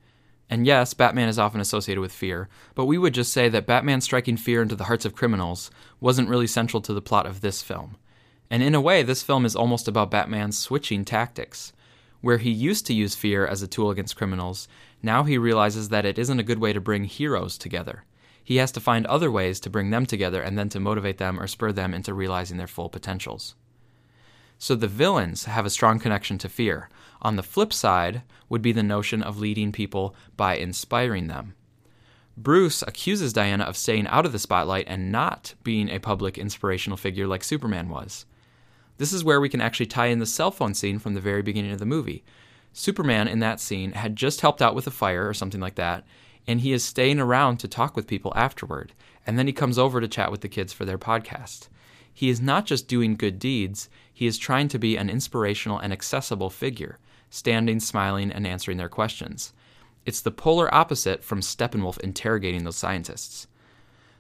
[0.49, 4.01] And yes, Batman is often associated with fear, but we would just say that Batman
[4.01, 7.61] striking fear into the hearts of criminals wasn't really central to the plot of this
[7.61, 7.97] film.
[8.49, 11.71] And in a way, this film is almost about Batman switching tactics.
[12.21, 14.67] Where he used to use fear as a tool against criminals,
[15.03, 18.03] now he realizes that it isn't a good way to bring heroes together.
[18.43, 21.39] He has to find other ways to bring them together and then to motivate them
[21.39, 23.55] or spur them into realizing their full potentials.
[24.57, 26.89] So the villains have a strong connection to fear.
[27.21, 31.55] On the flip side would be the notion of leading people by inspiring them.
[32.37, 36.95] Bruce accuses Diana of staying out of the spotlight and not being a public inspirational
[36.95, 38.25] figure like Superman was.
[38.97, 41.41] This is where we can actually tie in the cell phone scene from the very
[41.41, 42.23] beginning of the movie.
[42.71, 46.05] Superman in that scene had just helped out with a fire or something like that,
[46.47, 48.93] and he is staying around to talk with people afterward,
[49.27, 51.67] and then he comes over to chat with the kids for their podcast.
[52.13, 55.91] He is not just doing good deeds, he is trying to be an inspirational and
[55.91, 59.53] accessible figure, standing, smiling, and answering their questions.
[60.05, 63.47] It's the polar opposite from Steppenwolf interrogating those scientists.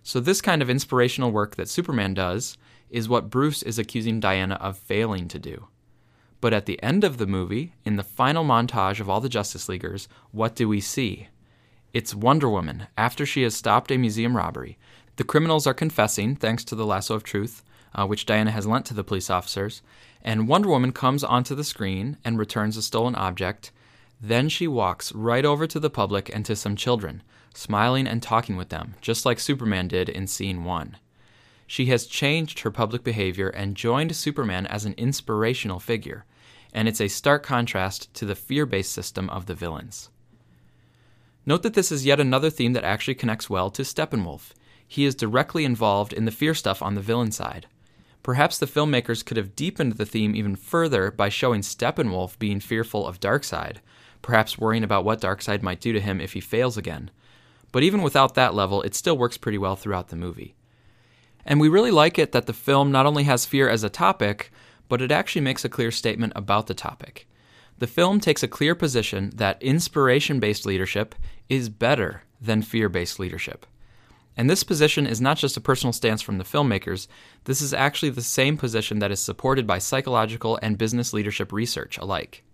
[0.03, 2.57] So, this kind of inspirational work that Superman does
[2.89, 5.67] is what Bruce is accusing Diana of failing to do.
[6.41, 9.67] But at the end of the movie, in the final montage of all the Justice
[9.67, 11.27] Leaguers, what do we see?
[11.93, 14.77] It's Wonder Woman after she has stopped a museum robbery.
[15.17, 18.85] The criminals are confessing, thanks to the lasso of truth, uh, which Diana has lent
[18.85, 19.81] to the police officers,
[20.21, 23.71] and Wonder Woman comes onto the screen and returns a stolen object.
[24.21, 28.57] Then she walks right over to the public and to some children, smiling and talking
[28.57, 30.97] with them, just like Superman did in scene 1.
[31.67, 36.25] She has changed her public behavior and joined Superman as an inspirational figure,
[36.73, 40.09] and it's a stark contrast to the fear based system of the villains.
[41.45, 44.51] Note that this is yet another theme that actually connects well to Steppenwolf.
[44.87, 47.67] He is directly involved in the fear stuff on the villain side.
[48.23, 53.07] Perhaps the filmmakers could have deepened the theme even further by showing Steppenwolf being fearful
[53.07, 53.77] of Darkseid,
[54.21, 57.09] perhaps worrying about what Darkseid might do to him if he fails again.
[57.71, 60.55] But even without that level, it still works pretty well throughout the movie.
[61.45, 64.51] And we really like it that the film not only has fear as a topic,
[64.89, 67.27] but it actually makes a clear statement about the topic.
[67.77, 71.15] The film takes a clear position that inspiration based leadership
[71.47, 73.65] is better than fear based leadership.
[74.39, 77.09] And this position is not just a personal stance from the filmmakers,
[77.43, 81.97] this is actually the same position that is supported by psychological and business leadership research
[81.97, 82.45] alike.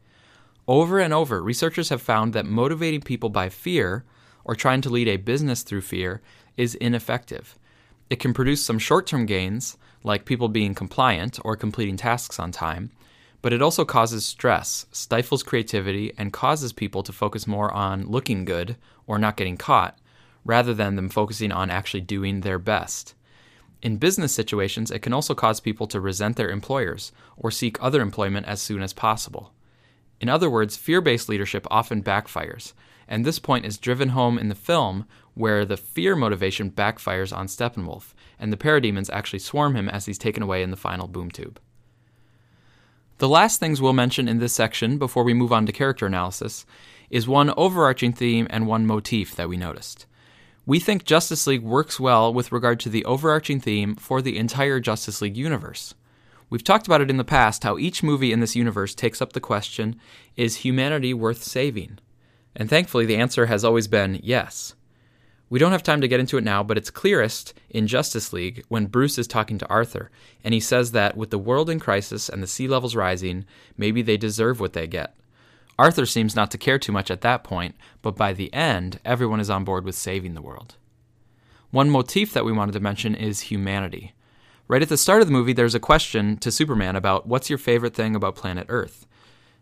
[0.68, 4.04] Over and over, researchers have found that motivating people by fear,
[4.44, 6.24] or trying to lead a business through fear,
[6.58, 7.56] is ineffective.
[8.10, 12.52] It can produce some short term gains, like people being compliant or completing tasks on
[12.52, 12.90] time,
[13.44, 18.44] but it also causes stress, stifles creativity, and causes people to focus more on looking
[18.44, 20.00] good or not getting caught,
[20.46, 23.16] rather than them focusing on actually doing their best.
[23.82, 28.02] In business situations, it can also cause people to resent their employers or seek other
[28.02, 29.52] employment as soon as possible.
[30.22, 32.74] In other words, fear based leadership often backfires,
[33.08, 37.48] and this point is driven home in the film where the fear motivation backfires on
[37.48, 41.30] Steppenwolf, and the parademons actually swarm him as he's taken away in the final boom
[41.30, 41.60] tube.
[43.18, 46.66] The last things we'll mention in this section before we move on to character analysis
[47.10, 50.06] is one overarching theme and one motif that we noticed.
[50.68, 54.80] We think Justice League works well with regard to the overarching theme for the entire
[54.80, 55.94] Justice League universe.
[56.50, 59.34] We've talked about it in the past how each movie in this universe takes up
[59.34, 60.00] the question
[60.36, 62.00] is humanity worth saving?
[62.56, 64.74] And thankfully, the answer has always been yes.
[65.52, 68.64] We don't have time to get into it now, but it's clearest in Justice League
[68.68, 70.10] when Bruce is talking to Arthur,
[70.44, 73.46] and he says that with the world in crisis and the sea levels rising,
[73.78, 75.16] maybe they deserve what they get.
[75.78, 79.40] Arthur seems not to care too much at that point, but by the end, everyone
[79.40, 80.76] is on board with saving the world.
[81.72, 84.14] One motif that we wanted to mention is humanity.
[84.68, 87.60] Right at the start of the movie, there's a question to Superman about what's your
[87.60, 89.06] favorite thing about planet Earth?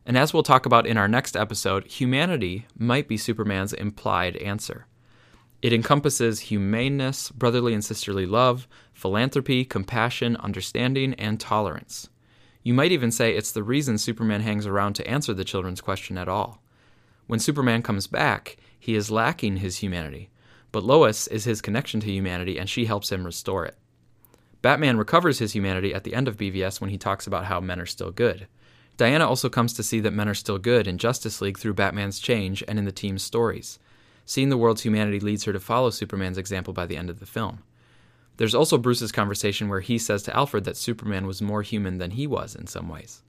[0.05, 4.85] And as we'll talk about in our next episode, humanity might be Superman's implied answer.
[5.61, 12.09] It encompasses humaneness, brotherly and sisterly love, philanthropy, compassion, understanding, and tolerance.
[12.63, 16.17] You might even say it's the reason Superman hangs around to answer the children's question
[16.17, 16.61] at all.
[17.27, 20.29] When Superman comes back, he is lacking his humanity,
[20.71, 23.77] but Lois is his connection to humanity and she helps him restore it.
[24.61, 27.81] Batman recovers his humanity at the end of BVS when he talks about how men
[27.81, 28.47] are still good.
[28.95, 32.19] Diana also comes to see that men are still good in Justice League through Batman's
[32.19, 33.77] change and in the team's stories.
[34.25, 37.25] Seeing the world's humanity leads her to follow Superman's example by the end of the
[37.25, 37.63] film.
[38.37, 42.11] There's also Bruce's conversation where he says to Alfred that Superman was more human than
[42.11, 43.21] he was in some ways.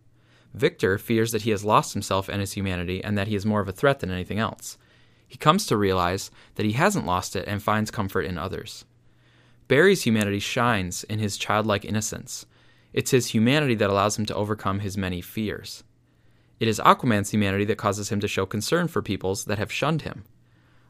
[0.55, 3.61] Victor fears that he has lost himself and his humanity and that he is more
[3.61, 4.79] of a threat than anything else.
[5.27, 8.85] He comes to realize that he hasn't lost it and finds comfort in others.
[9.67, 12.47] Barry's humanity shines in his childlike innocence.
[12.93, 15.83] It's his humanity that allows him to overcome his many fears.
[16.61, 20.03] It is Aquaman's humanity that causes him to show concern for peoples that have shunned
[20.03, 20.25] him.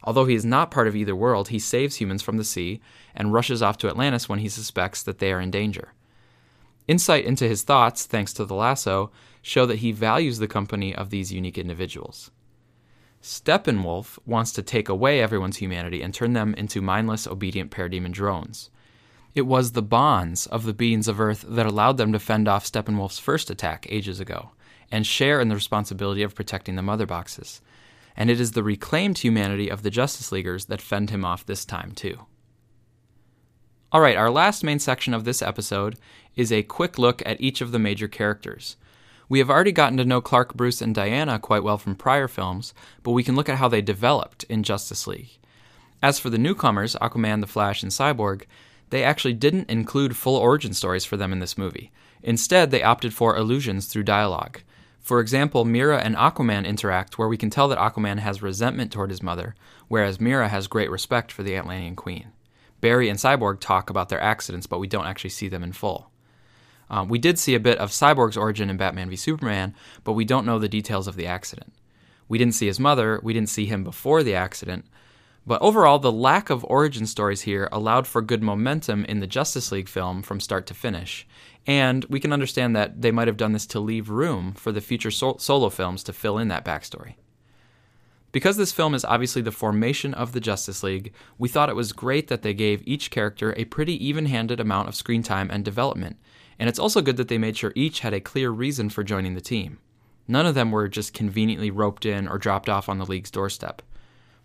[0.05, 2.79] Although he is not part of either world, he saves humans from the sea
[3.15, 5.93] and rushes off to Atlantis when he suspects that they are in danger.
[6.87, 11.09] Insight into his thoughts, thanks to the lasso, show that he values the company of
[11.09, 12.29] these unique individuals.
[13.23, 18.69] Steppenwolf wants to take away everyone's humanity and turn them into mindless, obedient parademon drones.
[19.33, 22.65] It was the bonds of the beings of Earth that allowed them to fend off
[22.65, 24.51] Steppenwolf's first attack ages ago,
[24.91, 27.61] and share in the responsibility of protecting the mother boxes
[28.15, 31.65] and it is the reclaimed humanity of the Justice Leaguers that fend him off this
[31.65, 32.19] time, too.
[33.93, 35.97] Alright, our last main section of this episode
[36.35, 38.75] is a quick look at each of the major characters.
[39.27, 42.73] We have already gotten to know Clark, Bruce, and Diana quite well from prior films,
[43.03, 45.37] but we can look at how they developed in Justice League.
[46.01, 48.43] As for the newcomers, Aquaman, The Flash, and Cyborg,
[48.89, 51.91] they actually didn't include full origin stories for them in this movie.
[52.21, 54.61] Instead, they opted for allusions through dialogue.
[55.05, 59.11] For example, Mera and Aquaman interact where we can tell that Aquaman has resentment toward
[59.11, 59.53] his mother,
[59.87, 62.29] whereas Mera has great respect for the Atlantean Queen.
[62.81, 66.09] Barry and Cyborg talk about their accidents, but we don't actually see them in full.
[66.89, 70.25] Um, we did see a bit of Cyborg's origin in Batman v Superman, but we
[70.25, 71.71] don't know the details of the accident.
[72.27, 74.85] We didn't see his mother, we didn't see him before the accident,
[75.47, 79.71] but overall, the lack of origin stories here allowed for good momentum in the Justice
[79.71, 81.27] League film from start to finish,
[81.67, 84.81] and we can understand that they might have done this to leave room for the
[84.81, 87.15] future sol- solo films to fill in that backstory.
[88.31, 91.93] Because this film is obviously the formation of the Justice League, we thought it was
[91.93, 95.63] great that they gave each character a pretty even handed amount of screen time and
[95.63, 96.17] development,
[96.57, 99.35] and it's also good that they made sure each had a clear reason for joining
[99.35, 99.77] the team.
[100.27, 103.83] None of them were just conveniently roped in or dropped off on the League's doorstep.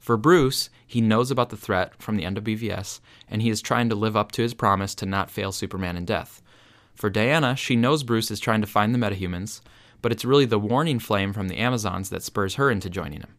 [0.00, 3.94] For Bruce, he knows about the threat from the BVS, and he is trying to
[3.94, 6.40] live up to his promise to not fail Superman in death.
[6.94, 9.60] For Diana, she knows Bruce is trying to find the metahumans,
[10.00, 13.34] but it's really the warning flame from the Amazons that spurs her into joining him.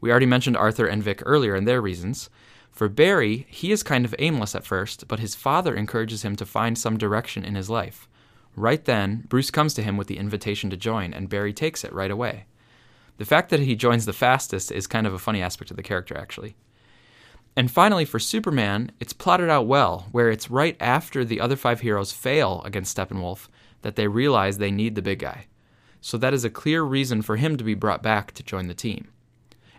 [0.00, 2.30] We already mentioned Arthur and Vic earlier and their reasons.
[2.72, 6.46] For Barry, he is kind of aimless at first, but his father encourages him to
[6.46, 8.08] find some direction in his life.
[8.56, 11.92] Right then, Bruce comes to him with the invitation to join, and Barry takes it
[11.92, 12.46] right away.
[13.20, 15.82] The fact that he joins the fastest is kind of a funny aspect of the
[15.82, 16.56] character, actually.
[17.54, 21.80] And finally, for Superman, it's plotted out well, where it's right after the other five
[21.80, 23.48] heroes fail against Steppenwolf
[23.82, 25.48] that they realize they need the big guy.
[26.00, 28.72] so that is a clear reason for him to be brought back to join the
[28.72, 29.08] team.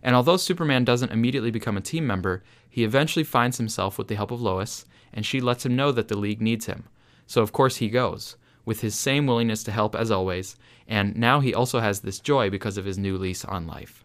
[0.03, 4.13] And although Superman doesn't immediately become a team member, he eventually finds himself with the
[4.13, 6.83] help of Lois, and she lets him know that the League needs him.
[7.25, 8.35] So of course he goes,
[8.65, 10.55] with his same willingness to help as always,
[10.87, 14.03] and now he also has this joy because of his new lease on life.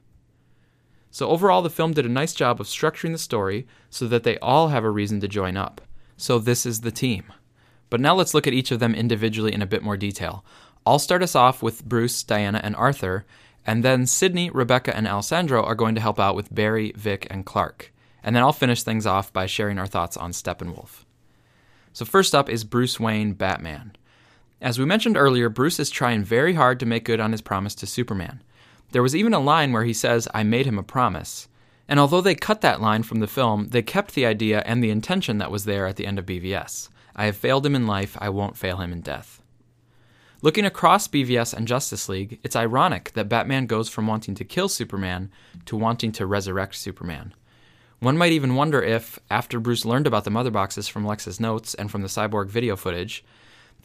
[1.10, 4.38] So overall, the film did a nice job of structuring the story so that they
[4.40, 5.80] all have a reason to join up.
[6.16, 7.32] So this is the team.
[7.88, 10.44] But now let's look at each of them individually in a bit more detail.
[10.84, 13.24] I'll start us off with Bruce, Diana, and Arthur,
[13.66, 17.44] and then Sidney, Rebecca, and Alessandro are going to help out with Barry, Vic, and
[17.44, 17.92] Clark.
[18.22, 21.04] And then I'll finish things off by sharing our thoughts on Steppenwolf.
[21.92, 23.96] So, first up is Bruce Wayne, Batman.
[24.60, 27.74] As we mentioned earlier, Bruce is trying very hard to make good on his promise
[27.76, 28.42] to Superman.
[28.92, 31.48] There was even a line where he says, I made him a promise.
[31.88, 34.90] And although they cut that line from the film, they kept the idea and the
[34.90, 36.88] intention that was there at the end of BVS.
[37.14, 39.42] I have failed him in life, I won't fail him in death.
[40.42, 44.68] Looking across BVS and Justice League, it's ironic that Batman goes from wanting to kill
[44.68, 45.30] Superman
[45.66, 47.34] to wanting to resurrect Superman.
[48.00, 51.74] One might even wonder if, after Bruce learned about the mother boxes from Lex's notes
[51.74, 53.24] and from the cyborg video footage,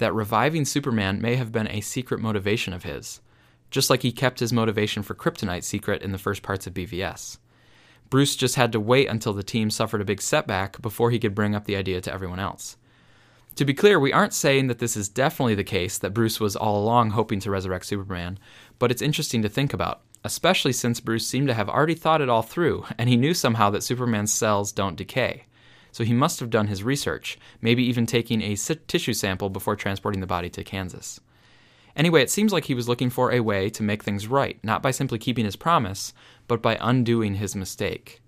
[0.01, 3.21] that reviving Superman may have been a secret motivation of his,
[3.69, 7.37] just like he kept his motivation for Kryptonite secret in the first parts of BVS.
[8.09, 11.35] Bruce just had to wait until the team suffered a big setback before he could
[11.35, 12.77] bring up the idea to everyone else.
[13.55, 16.55] To be clear, we aren't saying that this is definitely the case that Bruce was
[16.55, 18.39] all along hoping to resurrect Superman,
[18.79, 22.29] but it's interesting to think about, especially since Bruce seemed to have already thought it
[22.29, 25.45] all through, and he knew somehow that Superman's cells don't decay.
[25.91, 30.21] So he must have done his research, maybe even taking a tissue sample before transporting
[30.21, 31.19] the body to Kansas.
[31.95, 34.81] Anyway, it seems like he was looking for a way to make things right, not
[34.81, 36.13] by simply keeping his promise,
[36.47, 38.21] but by undoing his mistake.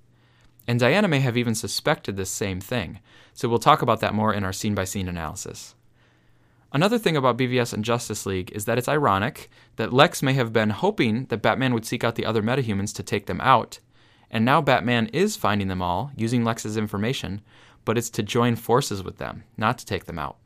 [0.68, 3.00] And Diana may have even suspected this same thing,
[3.34, 5.76] so we'll talk about that more in our scene by scene analysis.
[6.72, 10.52] Another thing about BVS and Justice League is that it's ironic that Lex may have
[10.52, 13.80] been hoping that Batman would seek out the other metahumans to take them out,
[14.34, 17.40] and now Batman is finding them all, using Lex's information,
[17.86, 20.38] but it's to join forces with them, not to take them out.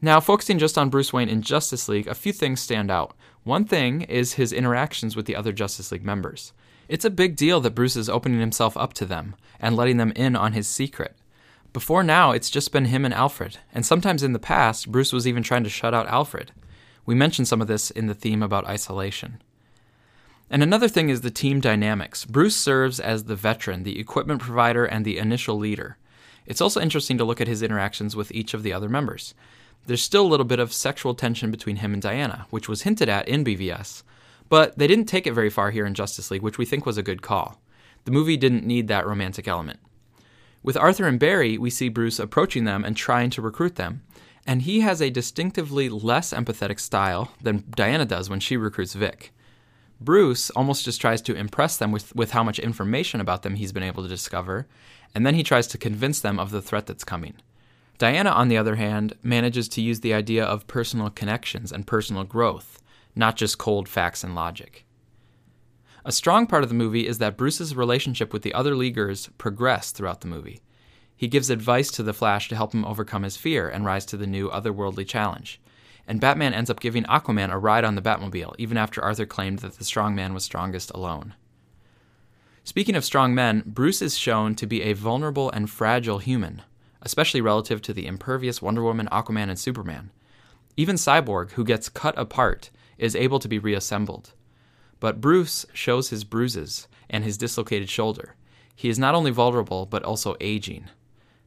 [0.00, 3.16] Now, focusing just on Bruce Wayne in Justice League, a few things stand out.
[3.42, 6.52] One thing is his interactions with the other Justice League members.
[6.88, 10.12] It's a big deal that Bruce is opening himself up to them and letting them
[10.14, 11.16] in on his secret.
[11.72, 15.26] Before now, it's just been him and Alfred, and sometimes in the past, Bruce was
[15.26, 16.52] even trying to shut out Alfred.
[17.04, 19.42] We mentioned some of this in the theme about isolation.
[20.50, 22.24] And another thing is the team dynamics.
[22.24, 25.96] Bruce serves as the veteran, the equipment provider, and the initial leader.
[26.46, 29.34] It's also interesting to look at his interactions with each of the other members.
[29.86, 33.08] There's still a little bit of sexual tension between him and Diana, which was hinted
[33.08, 34.02] at in BVS,
[34.48, 36.98] but they didn't take it very far here in Justice League, which we think was
[36.98, 37.60] a good call.
[38.04, 39.80] The movie didn't need that romantic element.
[40.62, 44.02] With Arthur and Barry, we see Bruce approaching them and trying to recruit them,
[44.46, 49.32] and he has a distinctively less empathetic style than Diana does when she recruits Vic.
[50.00, 53.72] Bruce almost just tries to impress them with, with how much information about them he's
[53.72, 54.66] been able to discover,
[55.14, 57.34] and then he tries to convince them of the threat that's coming.
[57.98, 62.24] Diana, on the other hand, manages to use the idea of personal connections and personal
[62.24, 62.82] growth,
[63.14, 64.84] not just cold facts and logic.
[66.04, 69.90] A strong part of the movie is that Bruce's relationship with the other Leaguers progress
[69.92, 70.60] throughout the movie.
[71.16, 74.16] He gives advice to the Flash to help him overcome his fear and rise to
[74.16, 75.60] the new otherworldly challenge
[76.06, 79.60] and Batman ends up giving Aquaman a ride on the Batmobile, even after Arthur claimed
[79.60, 81.34] that the strong man was strongest alone.
[82.64, 86.62] Speaking of strong men, Bruce is shown to be a vulnerable and fragile human,
[87.02, 90.10] especially relative to the impervious Wonder Woman, Aquaman, and Superman.
[90.76, 94.32] Even Cyborg, who gets cut apart, is able to be reassembled.
[94.98, 98.34] But Bruce shows his bruises and his dislocated shoulder.
[98.74, 100.86] He is not only vulnerable, but also aging.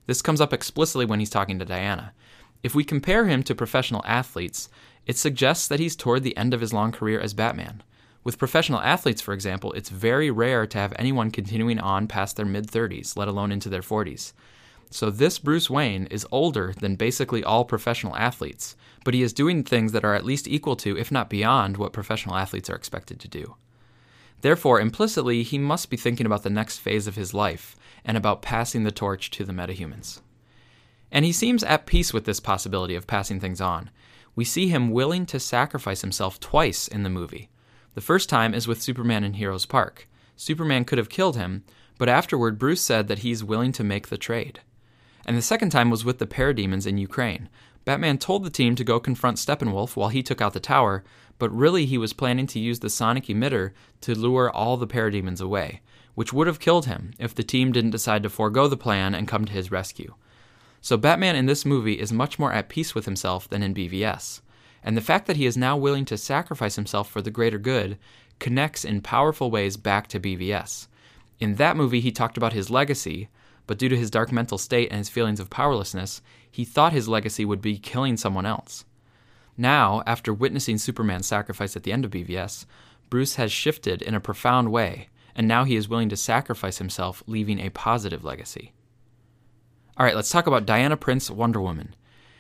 [0.05, 2.14] This comes up explicitly when he's talking to Diana,
[2.64, 4.70] if we compare him to professional athletes,
[5.05, 7.82] it suggests that he's toward the end of his long career as Batman.
[8.24, 12.45] With professional athletes, for example, it's very rare to have anyone continuing on past their
[12.45, 14.34] mid 30s, let alone into their 40s.
[14.89, 19.64] So this Bruce Wayne is older than basically all professional athletes, but he is doing
[19.64, 23.20] things that are at least equal to, if not beyond, what professional athletes are expected
[23.22, 23.55] to do.
[24.41, 28.41] Therefore, implicitly, he must be thinking about the next phase of his life and about
[28.41, 30.22] passing the torch to the metahumans.
[31.12, 33.89] And he seems at peace with this possibility of passing things on.
[34.36, 37.49] We see him willing to sacrifice himself twice in the movie.
[37.95, 40.08] The first time is with Superman in Heroes Park.
[40.36, 41.64] Superman could have killed him,
[41.97, 44.60] but afterward Bruce said that he's willing to make the trade.
[45.26, 47.49] And the second time was with the parademons in Ukraine.
[47.86, 51.03] Batman told the team to go confront Steppenwolf while he took out the tower,
[51.39, 55.41] but really he was planning to use the sonic emitter to lure all the parademons
[55.41, 55.82] away,
[56.14, 59.28] which would have killed him if the team didn't decide to forego the plan and
[59.28, 60.14] come to his rescue.
[60.88, 64.39] So Batman in this movie is much more at peace with himself than in BVS.
[64.81, 67.97] and the fact that he is now willing to sacrifice himself for the greater good
[68.39, 70.88] connects in powerful ways back to BVS.
[71.41, 73.27] In that movie, he talked about his legacy,
[73.65, 77.09] but due to his dark mental state and his feelings of powerlessness, he thought his
[77.09, 78.85] legacy would be killing someone else.
[79.57, 82.65] Now, after witnessing Superman's sacrifice at the end of BVS,
[83.09, 87.23] Bruce has shifted in a profound way, and now he is willing to sacrifice himself,
[87.27, 88.71] leaving a positive legacy.
[89.98, 91.95] All right, let's talk about Diana Prince, Wonder Woman.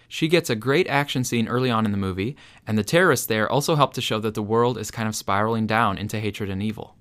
[0.07, 2.37] She gets a great action scene early on in the movie,
[2.67, 5.65] and the terrorists there also help to show that the world is kind of spiraling
[5.65, 6.95] down into hatred and evil.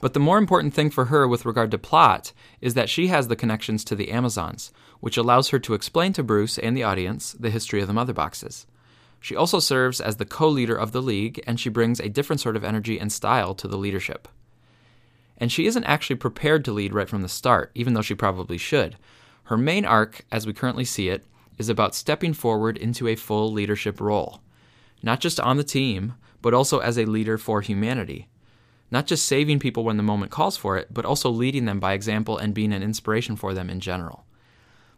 [0.00, 3.26] But the more important thing for her with regard to plot is that she has
[3.26, 7.32] the connections to the Amazons, which allows her to explain to Bruce and the audience
[7.32, 8.68] the history of the Mother Boxes.
[9.18, 12.38] She also serves as the co leader of the League, and she brings a different
[12.38, 14.28] sort of energy and style to the leadership.
[15.38, 18.58] And she isn't actually prepared to lead right from the start, even though she probably
[18.58, 18.96] should.
[19.48, 21.24] Her main arc, as we currently see it,
[21.56, 24.42] is about stepping forward into a full leadership role,
[25.02, 28.28] not just on the team, but also as a leader for humanity.
[28.90, 31.94] Not just saving people when the moment calls for it, but also leading them by
[31.94, 34.26] example and being an inspiration for them in general.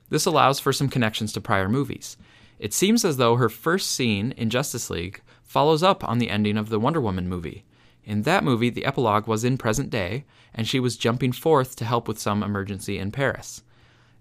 [0.08, 2.16] This allows for some connections to prior movies.
[2.58, 6.56] It seems as though her first scene in Justice League follows up on the ending
[6.56, 7.64] of the Wonder Woman movie.
[8.02, 11.84] In that movie, the epilogue was in present day, and she was jumping forth to
[11.84, 13.62] help with some emergency in Paris.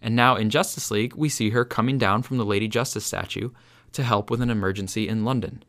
[0.01, 3.49] And now in Justice League, we see her coming down from the Lady Justice statue
[3.91, 5.63] to help with an emergency in London.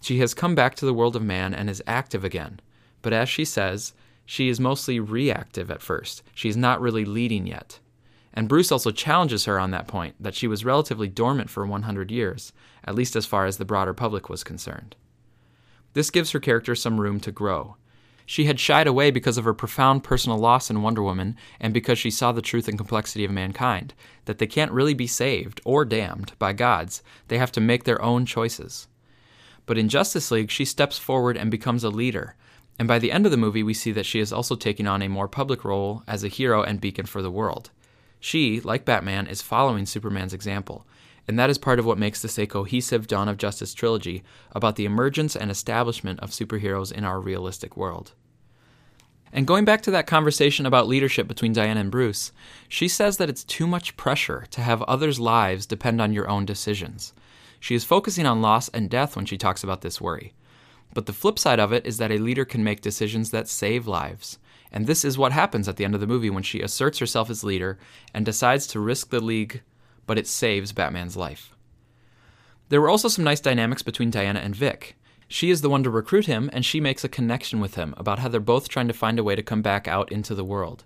[0.00, 2.60] She has come back to the world of man and is active again.
[3.02, 3.94] But as she says,
[4.24, 6.22] she is mostly reactive at first.
[6.34, 7.78] She is not really leading yet.
[8.34, 12.10] And Bruce also challenges her on that point that she was relatively dormant for 100
[12.10, 12.52] years,
[12.84, 14.96] at least as far as the broader public was concerned.
[15.92, 17.76] This gives her character some room to grow.
[18.32, 21.98] She had shied away because of her profound personal loss in Wonder Woman and because
[21.98, 23.92] she saw the truth and complexity of mankind,
[24.24, 28.00] that they can't really be saved or damned by gods, they have to make their
[28.00, 28.88] own choices.
[29.66, 32.34] But in Justice League, she steps forward and becomes a leader,
[32.78, 35.02] and by the end of the movie, we see that she is also taking on
[35.02, 37.70] a more public role as a hero and beacon for the world.
[38.18, 40.86] She, like Batman, is following Superman's example,
[41.28, 44.22] and that is part of what makes this a cohesive Dawn of Justice trilogy
[44.52, 48.14] about the emergence and establishment of superheroes in our realistic world.
[49.32, 52.32] And going back to that conversation about leadership between Diana and Bruce,
[52.68, 56.44] she says that it's too much pressure to have others' lives depend on your own
[56.44, 57.14] decisions.
[57.58, 60.34] She is focusing on loss and death when she talks about this worry.
[60.92, 63.86] But the flip side of it is that a leader can make decisions that save
[63.86, 64.38] lives.
[64.70, 67.30] And this is what happens at the end of the movie when she asserts herself
[67.30, 67.78] as leader
[68.12, 69.62] and decides to risk the League,
[70.06, 71.54] but it saves Batman's life.
[72.68, 74.96] There were also some nice dynamics between Diana and Vic.
[75.32, 78.18] She is the one to recruit him, and she makes a connection with him about
[78.18, 80.84] how they're both trying to find a way to come back out into the world.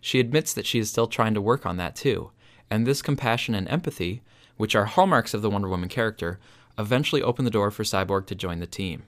[0.00, 2.30] She admits that she is still trying to work on that too,
[2.70, 4.22] and this compassion and empathy,
[4.56, 6.38] which are hallmarks of the Wonder Woman character,
[6.78, 9.02] eventually open the door for Cyborg to join the team.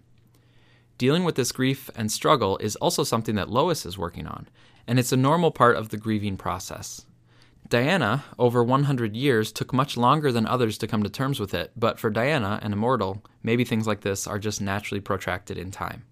[0.98, 4.48] Dealing with this grief and struggle is also something that Lois is working on,
[4.88, 7.06] and it's a normal part of the grieving process.
[7.72, 11.72] Diana, over 100 years, took much longer than others to come to terms with it,
[11.74, 16.04] but for Diana, an immortal, maybe things like this are just naturally protracted in time.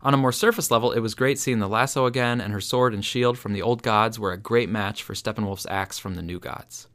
[0.00, 2.94] On a more surface level, it was great seeing the lasso again, and her sword
[2.94, 6.22] and shield from the old gods were a great match for Steppenwolf's axe from the
[6.22, 6.88] new gods.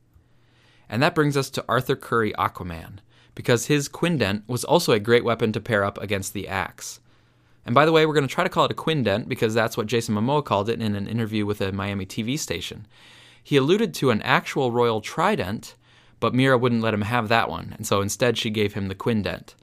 [0.90, 2.98] And that brings us to Arthur Curry Aquaman,
[3.36, 7.02] because his quindent was also a great weapon to pair up against the axe.
[7.68, 9.78] And by the way, we're going to try to call it a quindent because that's
[9.78, 12.88] what Jason Momoa called it in an interview with a Miami TV station.
[13.44, 15.76] He alluded to an actual royal trident,
[16.20, 18.96] but Mera wouldn't let him have that one, and so instead she gave him the
[18.96, 19.56] quindent.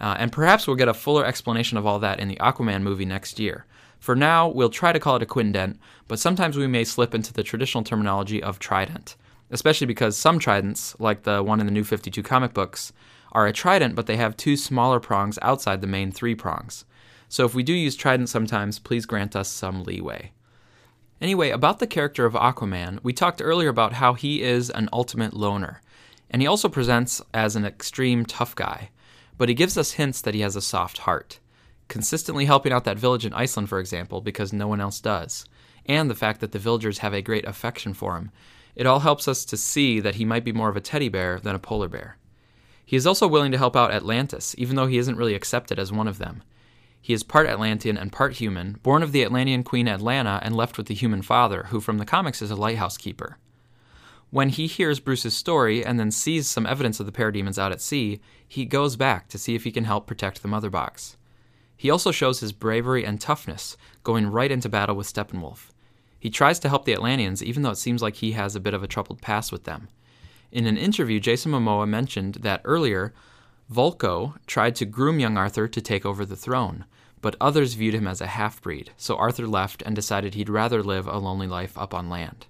[0.00, 3.04] Uh, and perhaps we'll get a fuller explanation of all that in the Aquaman movie
[3.04, 3.66] next year.
[3.98, 7.32] For now, we'll try to call it a quindent, but sometimes we may slip into
[7.32, 9.16] the traditional terminology of trident
[9.50, 12.92] especially because some tridents, like the one in the New 52 comic books,
[13.32, 16.84] are a trident, but they have two smaller prongs outside the main three prongs.
[17.28, 20.32] So if we do use trident sometimes, please grant us some leeway.
[21.20, 25.34] Anyway, about the character of Aquaman, we talked earlier about how he is an ultimate
[25.34, 25.80] loner,
[26.30, 28.90] and he also presents as an extreme tough guy,
[29.36, 31.40] but he gives us hints that he has a soft heart,
[31.88, 35.44] consistently helping out that village in Iceland, for example, because no one else does,
[35.86, 38.30] and the fact that the villagers have a great affection for him,
[38.76, 41.40] it all helps us to see that he might be more of a teddy bear
[41.40, 42.16] than a polar bear.
[42.86, 45.90] He is also willing to help out Atlantis, even though he isn't really accepted as
[45.92, 46.44] one of them.
[47.00, 50.76] He is part Atlantean and part human, born of the Atlantean queen Atlanna and left
[50.76, 53.38] with the human father, who from the comics is a lighthouse keeper.
[54.30, 57.80] When he hears Bruce's story and then sees some evidence of the parademons out at
[57.80, 61.16] sea, he goes back to see if he can help protect the Mother Box.
[61.76, 65.70] He also shows his bravery and toughness, going right into battle with Steppenwolf.
[66.18, 68.74] He tries to help the Atlanteans, even though it seems like he has a bit
[68.74, 69.88] of a troubled past with them.
[70.50, 73.14] In an interview, Jason Momoa mentioned that earlier,
[73.70, 76.86] Vulko tried to groom young Arthur to take over the throne,
[77.20, 80.82] but others viewed him as a half breed, so Arthur left and decided he'd rather
[80.82, 82.46] live a lonely life up on land.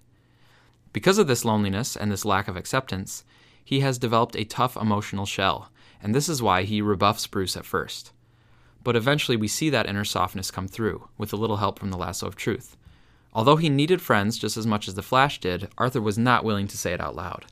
[0.92, 3.24] Because of this loneliness and this lack of acceptance,
[3.64, 7.66] he has developed a tough emotional shell, and this is why he rebuffs Bruce at
[7.66, 8.12] first.
[8.84, 11.98] But eventually we see that inner softness come through, with a little help from the
[11.98, 12.76] lasso of truth.
[13.34, 16.68] Although he needed friends just as much as the Flash did, Arthur was not willing
[16.68, 17.46] to say it out loud.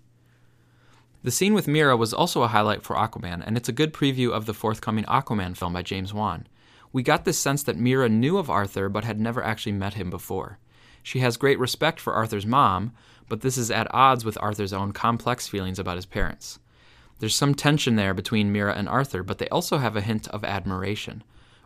[1.26, 4.30] The scene with Mera was also a highlight for Aquaman, and it's a good preview
[4.30, 6.46] of the forthcoming Aquaman film by James Wan.
[6.92, 10.08] We got this sense that Mera knew of Arthur but had never actually met him
[10.08, 10.60] before.
[11.02, 12.92] She has great respect for Arthur's mom,
[13.28, 16.60] but this is at odds with Arthur's own complex feelings about his parents.
[17.18, 20.44] There's some tension there between Mera and Arthur, but they also have a hint of
[20.44, 21.24] admiration.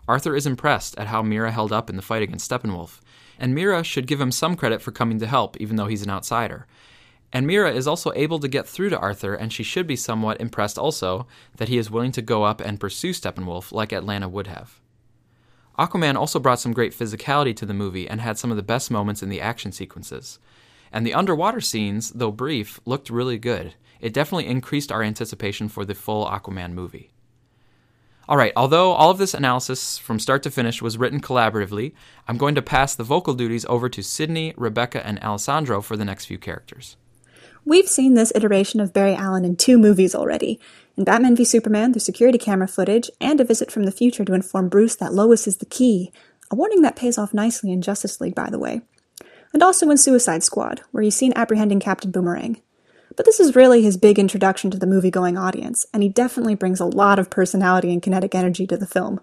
[0.08, 3.00] Arthur is impressed at how Mera held up in the fight against Steppenwolf,
[3.38, 6.08] and Mira should give him some credit for coming to help, even though he's an
[6.08, 6.66] outsider.
[7.32, 10.40] And Mera is also able to get through to Arthur, and she should be somewhat
[10.40, 11.26] impressed also
[11.56, 14.80] that he is willing to go up and pursue Steppenwolf like Atlanna would have.
[15.78, 18.90] Aquaman also brought some great physicality to the movie and had some of the best
[18.90, 20.38] moments in the action sequences.
[20.92, 23.74] And the underwater scenes, though brief, looked really good.
[24.00, 27.12] It definitely increased our anticipation for the full Aquaman movie.
[28.28, 31.92] All right, although all of this analysis from start to finish was written collaboratively,
[32.28, 36.04] I'm going to pass the vocal duties over to Sydney, Rebecca, and Alessandro for the
[36.04, 36.96] next few characters.
[37.64, 40.58] We've seen this iteration of Barry Allen in two movies already
[40.96, 44.34] in Batman v Superman, the security camera footage, and a visit from the future to
[44.34, 46.12] inform Bruce that Lois is the key,
[46.50, 48.80] a warning that pays off nicely in Justice League, by the way.
[49.52, 52.60] And also in Suicide Squad, where he's seen apprehending Captain Boomerang.
[53.16, 56.54] But this is really his big introduction to the movie going audience, and he definitely
[56.54, 59.20] brings a lot of personality and kinetic energy to the film.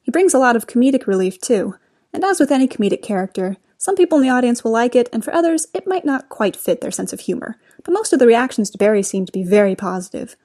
[0.00, 1.74] He brings a lot of comedic relief, too,
[2.12, 5.24] and as with any comedic character, some people in the audience will like it, and
[5.24, 7.56] for others, it might not quite fit their sense of humor.
[7.82, 10.36] But most of the reactions to Barry seem to be very positive.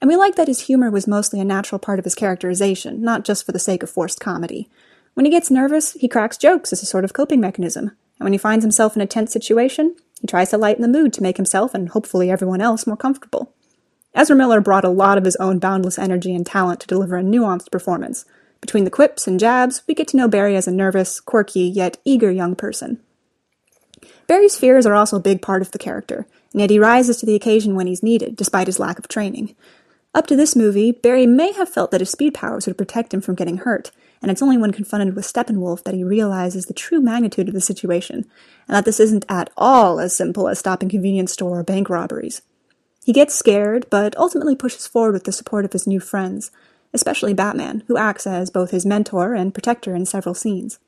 [0.00, 3.26] And we like that his humor was mostly a natural part of his characterization, not
[3.26, 4.70] just for the sake of forced comedy.
[5.12, 7.88] When he gets nervous, he cracks jokes as a sort of coping mechanism.
[7.88, 11.12] And when he finds himself in a tense situation, he tries to lighten the mood
[11.12, 13.52] to make himself and hopefully everyone else more comfortable.
[14.14, 17.22] Ezra Miller brought a lot of his own boundless energy and talent to deliver a
[17.22, 18.24] nuanced performance,
[18.60, 21.98] between the quips and jabs, we get to know Barry as a nervous, quirky, yet
[22.04, 23.00] eager young person.
[24.26, 27.26] Barry's fears are also a big part of the character, and yet he rises to
[27.26, 29.54] the occasion when he's needed, despite his lack of training.
[30.14, 33.20] Up to this movie, Barry may have felt that his speed powers would protect him
[33.20, 33.90] from getting hurt,
[34.20, 37.60] and it's only when confronted with Steppenwolf that he realizes the true magnitude of the
[37.60, 38.26] situation,
[38.66, 42.42] and that this isn't at all as simple as stopping convenience store or bank robberies.
[43.04, 46.50] He gets scared, but ultimately pushes forward with the support of his new friends,
[46.92, 50.78] especially Batman, who acts as both his mentor and protector in several scenes.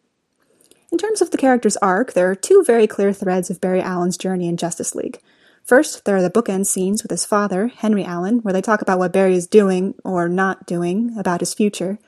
[0.92, 4.16] In terms of the character's arc, there are two very clear threads of Barry Allen's
[4.16, 5.20] journey in Justice League.
[5.62, 8.98] First, there are the bookend scenes with his father, Henry Allen, where they talk about
[8.98, 11.98] what Barry is doing, or not doing, about his future.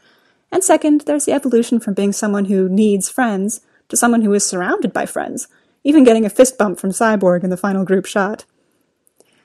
[0.51, 4.45] And second, there's the evolution from being someone who needs friends to someone who is
[4.45, 5.49] surrounded by friends,
[5.85, 8.45] even getting a fist bump from Cyborg in the final group shot.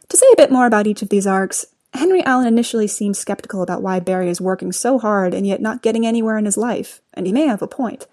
[0.10, 1.68] To say a bit more about each of these arcs,
[1.98, 5.82] Henry Allen initially seems skeptical about why Barry is working so hard and yet not
[5.82, 8.06] getting anywhere in his life, and he may have a point.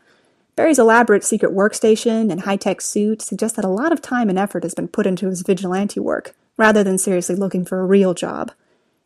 [0.57, 4.39] Barry's elaborate secret workstation and high tech suit suggest that a lot of time and
[4.39, 8.15] effort has been put into his vigilante work, rather than seriously looking for a real
[8.15, 8.53] job.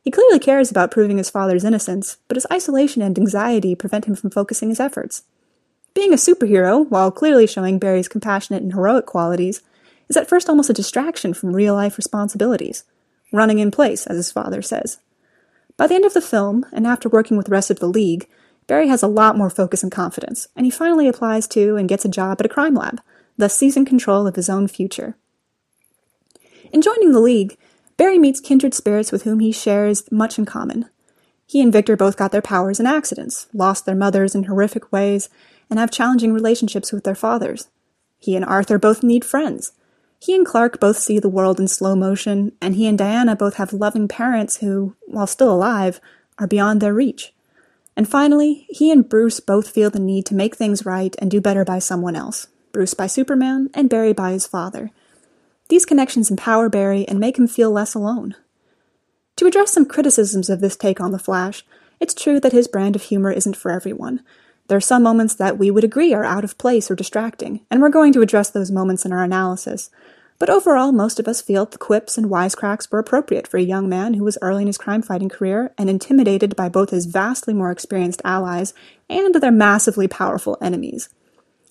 [0.05, 4.15] He clearly cares about proving his father's innocence, but his isolation and anxiety prevent him
[4.15, 5.25] from focusing his efforts.
[5.93, 9.61] Being a superhero, while clearly showing Barry's compassionate and heroic qualities,
[10.09, 12.85] is at first almost a distraction from real life responsibilities
[13.33, 14.99] running in place, as his father says.
[15.77, 18.29] By the end of the film, and after working with the rest of the League,
[18.67, 22.05] Barry has a lot more focus and confidence, and he finally applies to and gets
[22.05, 23.01] a job at a crime lab,
[23.37, 25.17] thus seizing control of his own future.
[26.73, 27.57] In joining the League,
[27.97, 30.89] Barry meets kindred spirits with whom he shares much in common.
[31.47, 35.31] He and Victor both got their powers in accidents, lost their mothers in horrific ways,
[35.71, 37.69] and have challenging relationships with their fathers.
[38.19, 39.73] He and Arthur both need friends,
[40.19, 43.55] he and Clark both see the world in slow motion, and he and Diana both
[43.55, 46.01] have loving parents who, while still alive,
[46.39, 47.33] are beyond their reach.
[47.97, 51.41] And finally, he and Bruce both feel the need to make things right and do
[51.41, 54.91] better by someone else Bruce by Superman, and Barry by his father.
[55.69, 58.35] These connections empower Barry and make him feel less alone.
[59.37, 61.65] To address some criticisms of this take on The Flash,
[61.99, 64.23] it's true that his brand of humor isn't for everyone.
[64.69, 67.81] There are some moments that we would agree are out of place or distracting, and
[67.81, 69.91] we're going to address those moments in our analysis.
[70.39, 73.89] But overall, most of us feel the quips and wisecracks were appropriate for a young
[73.89, 77.55] man who was early in his crime fighting career and intimidated by both his vastly
[77.55, 78.73] more experienced allies
[79.09, 81.09] and their massively powerful enemies.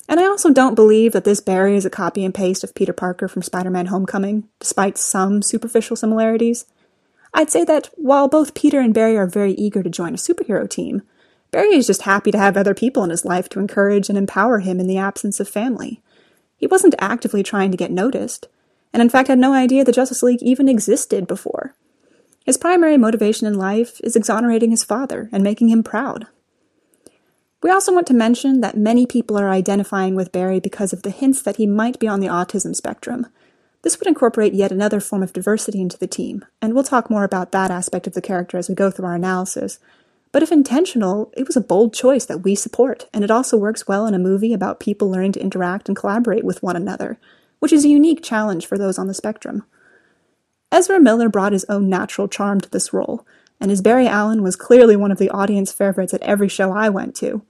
[0.08, 2.92] And I also don't believe that this Barry is a copy and paste of Peter
[2.92, 6.66] Parker from Spider Man Homecoming, despite some superficial similarities.
[7.32, 10.68] I'd say that while both Peter and Barry are very eager to join a superhero
[10.68, 11.02] team,
[11.50, 14.58] Barry is just happy to have other people in his life to encourage and empower
[14.58, 16.02] him in the absence of family.
[16.56, 18.48] He wasn't actively trying to get noticed,
[18.92, 21.74] and in fact had no idea the Justice League even existed before.
[22.44, 26.26] His primary motivation in life is exonerating his father and making him proud.
[27.62, 31.10] We also want to mention that many people are identifying with Barry because of the
[31.10, 33.26] hints that he might be on the autism spectrum.
[33.82, 37.24] This would incorporate yet another form of diversity into the team, and we'll talk more
[37.24, 39.78] about that aspect of the character as we go through our analysis.
[40.30, 43.88] But if intentional, it was a bold choice that we support, and it also works
[43.88, 47.18] well in a movie about people learning to interact and collaborate with one another,
[47.60, 49.64] which is a unique challenge for those on the spectrum.
[50.70, 53.26] Ezra Miller brought his own natural charm to this role,
[53.60, 56.90] and as Barry Allen was clearly one of the audience favorites at every show I
[56.90, 57.42] went to.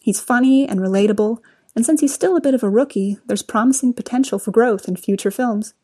[0.00, 1.38] He's funny and relatable,
[1.74, 4.96] and since he's still a bit of a rookie, there's promising potential for growth in
[4.96, 5.74] future films.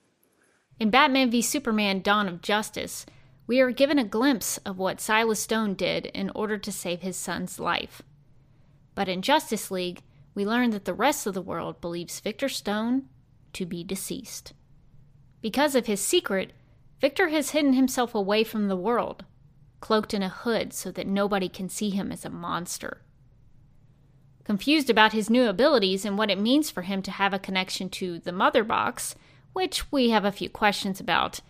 [0.78, 3.06] In Batman v Superman Dawn of Justice,
[3.46, 7.16] we are given a glimpse of what Silas Stone did in order to save his
[7.16, 8.02] son's life.
[8.94, 10.02] But in Justice League,
[10.34, 13.04] we learn that the rest of the world believes Victor Stone
[13.52, 14.52] to be deceased.
[15.42, 16.52] Because of his secret,
[17.00, 19.24] Victor has hidden himself away from the world,
[19.80, 23.02] cloaked in a hood so that nobody can see him as a monster.
[24.44, 27.88] Confused about his new abilities and what it means for him to have a connection
[27.90, 29.14] to the Mother Box,
[29.52, 31.40] which we have a few questions about,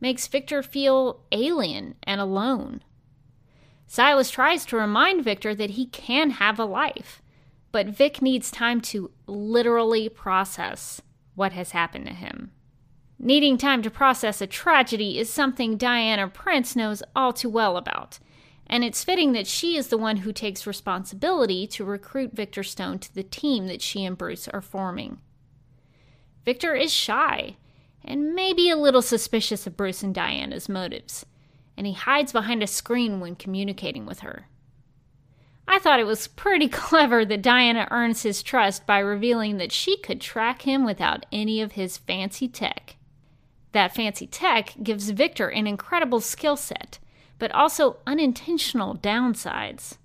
[0.00, 2.82] makes Victor feel alien and alone.
[3.86, 7.22] Silas tries to remind Victor that he can have a life,
[7.72, 11.00] but Vic needs time to literally process
[11.34, 12.52] what has happened to him.
[13.18, 18.18] Needing time to process a tragedy is something Diana Prince knows all too well about,
[18.66, 22.98] and it's fitting that she is the one who takes responsibility to recruit Victor Stone
[23.00, 25.18] to the team that she and Bruce are forming.
[26.44, 27.56] Victor is shy
[28.04, 31.24] and maybe a little suspicious of Bruce and Diana's motives,
[31.76, 34.48] and he hides behind a screen when communicating with her.
[35.66, 39.96] I thought it was pretty clever that Diana earns his trust by revealing that she
[39.96, 42.96] could track him without any of his fancy tech.
[43.72, 46.98] That fancy tech gives Victor an incredible skill set,
[47.38, 49.96] but also unintentional downsides.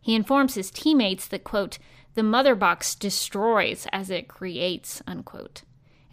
[0.00, 1.78] He informs his teammates that, quote,
[2.14, 5.62] the mother box destroys as it creates, unquote.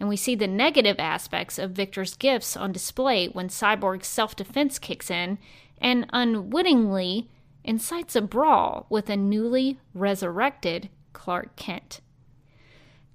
[0.00, 4.78] And we see the negative aspects of Victor's gifts on display when Cyborg's self defense
[4.78, 5.38] kicks in
[5.78, 7.28] and unwittingly
[7.62, 12.00] incites a brawl with a newly resurrected Clark Kent.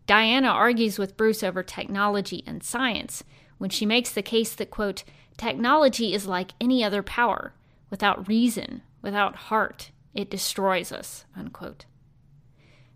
[0.05, 3.23] Diana argues with Bruce over technology and science,
[3.57, 5.03] when she makes the case that, quote,
[5.37, 7.53] technology is like any other power.
[7.89, 11.85] Without reason, without heart, it destroys us, unquote.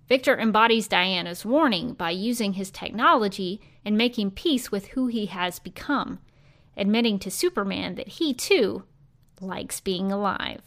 [0.07, 5.59] Victor embodies Diana's warning by using his technology and making peace with who he has
[5.59, 6.19] become,
[6.75, 8.83] admitting to Superman that he, too,
[9.41, 10.61] likes being alive.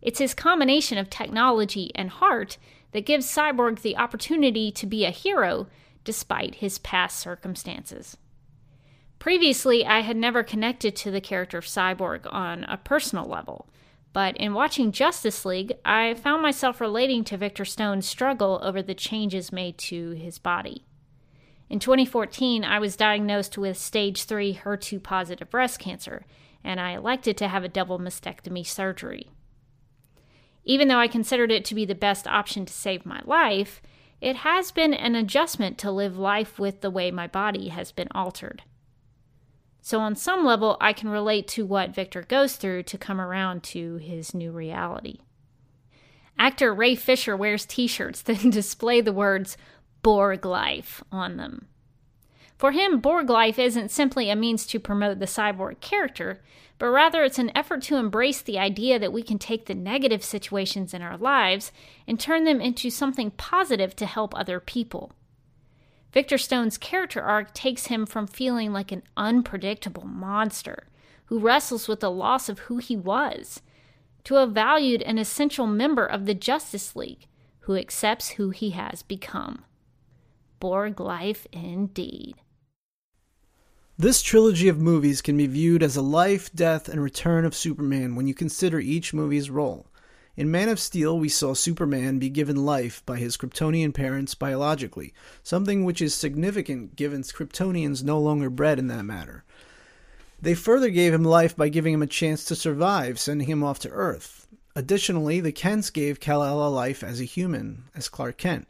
[0.00, 2.56] It's his combination of technology and heart
[2.92, 5.66] that gives Cyborg the opportunity to be a hero
[6.04, 8.16] despite his past circumstances.
[9.18, 13.68] Previously, I had never connected to the character of Cyborg on a personal level,
[14.12, 18.94] but in watching Justice League, I found myself relating to Victor Stone's struggle over the
[18.94, 20.84] changes made to his body.
[21.70, 26.24] In 2014, I was diagnosed with stage 3 HER2 positive breast cancer,
[26.64, 29.30] and I elected to have a double mastectomy surgery.
[30.64, 33.82] Even though I considered it to be the best option to save my life,
[34.20, 38.08] it has been an adjustment to live life with the way my body has been
[38.14, 38.62] altered.
[39.80, 43.62] So, on some level, I can relate to what Victor goes through to come around
[43.64, 45.20] to his new reality.
[46.38, 49.56] Actor Ray Fisher wears t shirts that display the words
[50.02, 51.66] Borg Life on them.
[52.56, 56.40] For him, Borg Life isn't simply a means to promote the cyborg character,
[56.78, 60.24] but rather it's an effort to embrace the idea that we can take the negative
[60.24, 61.72] situations in our lives
[62.06, 65.12] and turn them into something positive to help other people.
[66.12, 70.88] Victor Stone's character arc takes him from feeling like an unpredictable monster
[71.26, 73.60] who wrestles with the loss of who he was
[74.24, 77.26] to a valued and essential member of the Justice League
[77.60, 79.64] who accepts who he has become.
[80.60, 82.34] Borg life indeed.
[83.96, 88.14] This trilogy of movies can be viewed as a life, death, and return of Superman
[88.14, 89.88] when you consider each movie's role.
[90.36, 95.12] In Man of Steel, we saw Superman be given life by his Kryptonian parents biologically,
[95.42, 99.42] something which is significant given Kryptonians no longer bred in that matter.
[100.40, 103.80] They further gave him life by giving him a chance to survive, sending him off
[103.80, 104.46] to Earth.
[104.76, 108.68] Additionally, the Kents gave Kal-El a life as a human, as Clark Kent.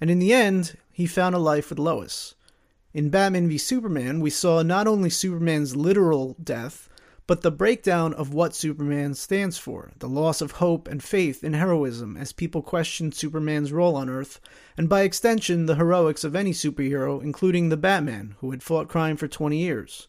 [0.00, 2.34] And in the end, he found a life with Lois.
[2.94, 6.90] In Batman v Superman, we saw not only Superman's literal death,
[7.26, 11.54] but the breakdown of what Superman stands for, the loss of hope and faith in
[11.54, 14.40] heroism as people question Superman's role on Earth,
[14.76, 19.16] and by extension, the heroics of any superhero, including the Batman, who had fought crime
[19.16, 20.08] for 20 years.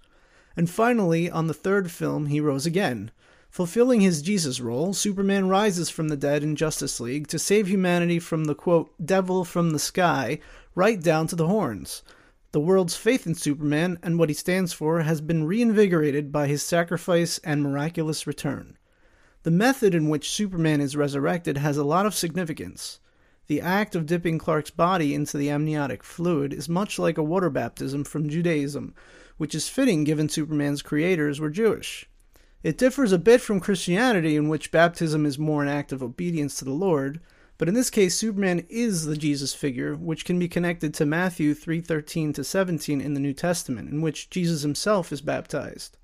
[0.58, 3.12] And finally, on the third film, he rose again.
[3.50, 8.18] Fulfilling his Jesus role, Superman rises from the dead in Justice League to save humanity
[8.18, 10.40] from the quote, devil from the sky,
[10.76, 12.04] right down to the horns.
[12.52, 16.62] The world's faith in Superman and what he stands for has been reinvigorated by his
[16.62, 18.78] sacrifice and miraculous return.
[19.44, 23.00] The method in which Superman is resurrected has a lot of significance.
[23.48, 27.50] The act of dipping Clark's body into the amniotic fluid is much like a water
[27.50, 28.94] baptism from Judaism,
[29.38, 32.08] which is fitting given Superman's creators were Jewish.
[32.64, 36.56] It differs a bit from Christianity, in which baptism is more an act of obedience
[36.56, 37.20] to the Lord,
[37.64, 41.54] but in this case, Superman is the Jesus figure, which can be connected to Matthew
[41.54, 45.98] 3:13 to 17 in the New Testament, in which Jesus himself is baptized.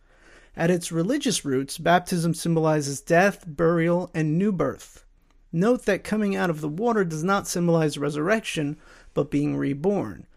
[0.56, 5.04] At its religious roots, baptism symbolizes death, burial, and new birth.
[5.52, 8.78] Note that coming out of the water does not symbolize resurrection,
[9.14, 10.28] but being reborn.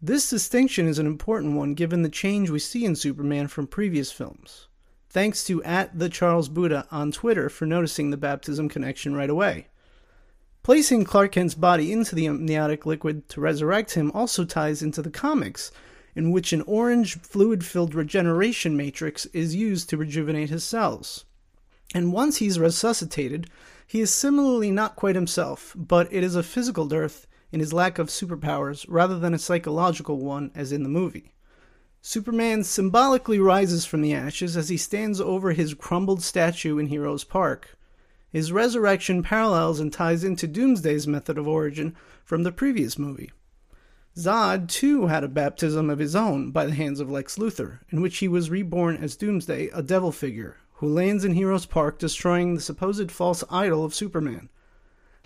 [0.00, 4.12] This distinction is an important one given the change we see in Superman from previous
[4.12, 4.68] films.
[5.08, 9.66] Thanks to at the Charles Buddha on Twitter for noticing the baptism connection right away.
[10.62, 15.10] Placing Clark Kent's body into the amniotic liquid to resurrect him also ties into the
[15.10, 15.72] comics,
[16.14, 21.24] in which an orange fluid filled regeneration matrix is used to rejuvenate his cells.
[21.94, 23.48] And once he's resuscitated,
[23.86, 27.98] he is similarly not quite himself, but it is a physical dearth in his lack
[27.98, 31.32] of superpowers rather than a psychological one as in the movie.
[32.02, 37.24] Superman symbolically rises from the ashes as he stands over his crumbled statue in Heroes
[37.24, 37.78] Park,
[38.30, 43.32] his resurrection parallels and ties into Doomsday's method of origin from the previous movie.
[44.16, 48.00] Zod, too, had a baptism of his own by the hands of Lex Luthor, in
[48.00, 52.54] which he was reborn as Doomsday, a devil figure, who lands in Heroes Park destroying
[52.54, 54.48] the supposed false idol of Superman.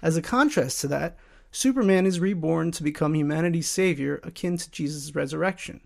[0.02, 1.16] As a contrast to that,
[1.50, 5.80] Superman is reborn to become humanity's savior, akin to Jesus' resurrection.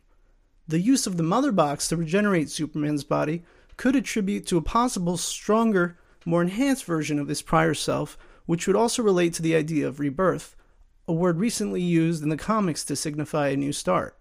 [0.66, 3.44] The use of the Mother Box to regenerate Superman's body
[3.76, 8.76] could attribute to a possible stronger more enhanced version of this prior self, which would
[8.76, 10.56] also relate to the idea of rebirth,
[11.06, 14.16] a word recently used in the comics to signify a new start.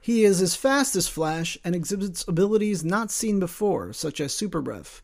[0.00, 4.60] He is as fast as Flash and exhibits abilities not seen before, such as super
[4.60, 5.00] breath.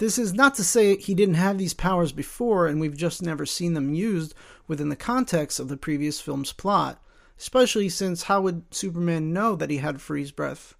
[0.00, 3.46] This is not to say he didn't have these powers before and we've just never
[3.46, 4.34] seen them used
[4.66, 7.00] within the context of the previous film's plot,
[7.38, 10.74] especially since how would Superman know that he had freeze breath?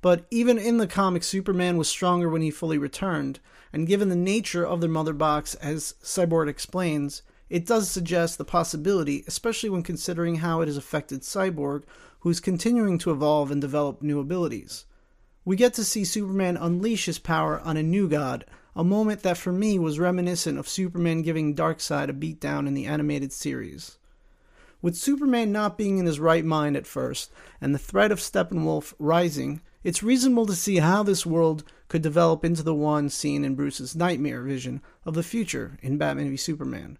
[0.00, 3.40] But even in the comics, Superman was stronger when he fully returned,
[3.72, 8.44] and given the nature of the Mother Box, as Cyborg explains, it does suggest the
[8.44, 11.82] possibility, especially when considering how it has affected Cyborg,
[12.20, 14.84] who's continuing to evolve and develop new abilities.
[15.44, 18.44] We get to see Superman unleash his power on a new god,
[18.76, 22.86] a moment that for me was reminiscent of Superman giving Darkseid a beatdown in the
[22.86, 23.98] animated series.
[24.82, 28.94] With Superman not being in his right mind at first, and the threat of Steppenwolf
[28.98, 33.56] rising, it's reasonable to see how this world could develop into the one seen in
[33.56, 36.96] Bruce's nightmare vision of the future in Batman v Superman.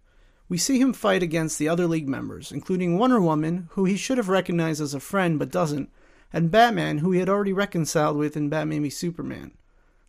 [0.48, 4.18] We see him fight against the other League members, including Wonder Woman, who he should
[4.18, 5.90] have recognized as a friend but doesn't,
[6.32, 9.52] and Batman, who he had already reconciled with in Batman v Superman.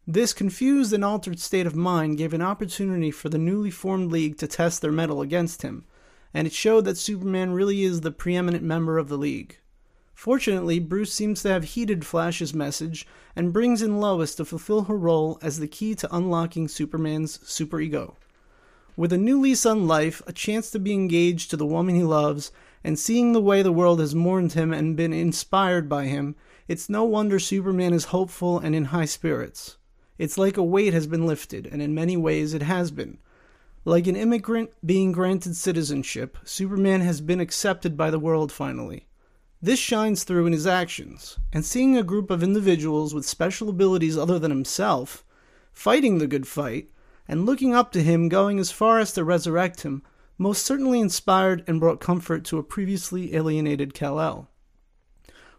[0.08, 4.40] This confused and altered state of mind gave an opportunity for the newly formed League
[4.40, 5.86] to test their mettle against him,
[6.34, 9.60] and it showed that Superman really is the preeminent member of the League.
[10.22, 14.96] Fortunately, Bruce seems to have heeded Flash's message and brings in Lois to fulfill her
[14.96, 18.14] role as the key to unlocking Superman's superego.
[18.96, 22.04] With a new lease on life, a chance to be engaged to the woman he
[22.04, 22.52] loves,
[22.84, 26.36] and seeing the way the world has mourned him and been inspired by him,
[26.68, 29.78] it's no wonder Superman is hopeful and in high spirits.
[30.20, 33.18] It's like a weight has been lifted, and in many ways it has been.
[33.86, 39.08] Like an immigrant being granted citizenship, Superman has been accepted by the world finally.
[39.64, 44.18] This shines through in his actions, and seeing a group of individuals with special abilities
[44.18, 45.24] other than himself
[45.72, 46.90] fighting the good fight
[47.28, 50.02] and looking up to him going as far as to resurrect him
[50.38, 54.50] most certainly inspired and brought comfort to a previously alienated Kal-El.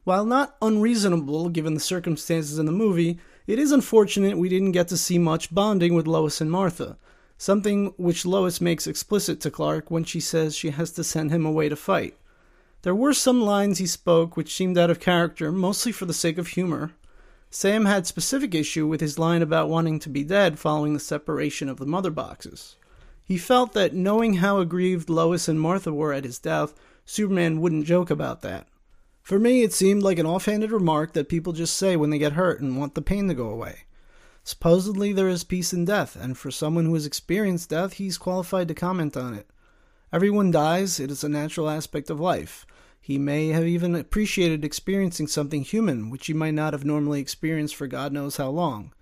[0.02, 4.88] While not unreasonable given the circumstances in the movie, it is unfortunate we didn't get
[4.88, 6.98] to see much bonding with Lois and Martha,
[7.38, 11.46] something which Lois makes explicit to Clark when she says she has to send him
[11.46, 12.16] away to fight.
[12.82, 16.36] There were some lines he spoke which seemed out of character, mostly for the sake
[16.36, 16.90] of humor.
[17.48, 21.68] Sam had specific issue with his line about wanting to be dead following the separation
[21.68, 22.74] of the mother boxes.
[23.22, 26.74] He felt that knowing how aggrieved Lois and Martha were at his death,
[27.04, 28.66] Superman wouldn't joke about that.
[29.22, 32.32] For me, it seemed like an offhanded remark that people just say when they get
[32.32, 33.84] hurt and want the pain to go away.
[34.42, 38.66] Supposedly, there is peace in death, and for someone who has experienced death, he's qualified
[38.66, 39.48] to comment on it.
[40.12, 42.66] Everyone dies, it is a natural aspect of life.
[43.04, 47.74] He may have even appreciated experiencing something human, which he might not have normally experienced
[47.74, 48.92] for God knows how long.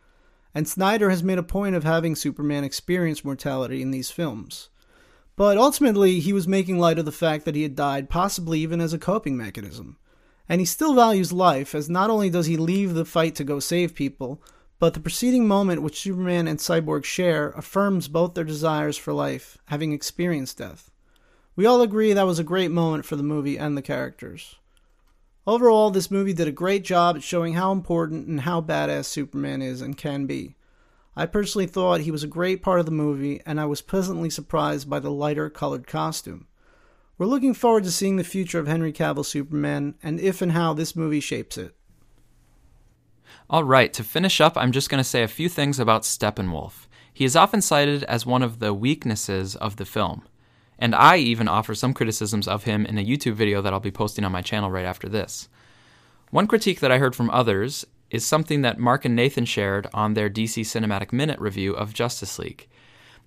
[0.54, 4.70] And Snyder has made a point of having Superman experience mortality in these films.
[5.36, 8.80] But ultimately, he was making light of the fact that he had died, possibly even
[8.80, 9.98] as a coping mechanism.
[10.48, 13.60] And he still values life, as not only does he leave the fight to go
[13.60, 14.42] save people,
[14.78, 19.58] but the preceding moment which Superman and Cyborg share affirms both their desires for life,
[19.66, 20.89] having experienced death.
[21.60, 24.56] We all agree that was a great moment for the movie and the characters.
[25.46, 29.60] Overall, this movie did a great job at showing how important and how badass Superman
[29.60, 30.56] is and can be.
[31.14, 34.30] I personally thought he was a great part of the movie, and I was pleasantly
[34.30, 36.46] surprised by the lighter colored costume.
[37.18, 40.72] We're looking forward to seeing the future of Henry Cavill Superman and if and how
[40.72, 41.74] this movie shapes it.
[43.50, 46.86] All right, to finish up, I'm just going to say a few things about Steppenwolf.
[47.12, 50.22] He is often cited as one of the weaknesses of the film,
[50.80, 53.90] and I even offer some criticisms of him in a YouTube video that I'll be
[53.90, 55.48] posting on my channel right after this.
[56.30, 60.14] One critique that I heard from others is something that Mark and Nathan shared on
[60.14, 62.66] their DC Cinematic Minute review of Justice League.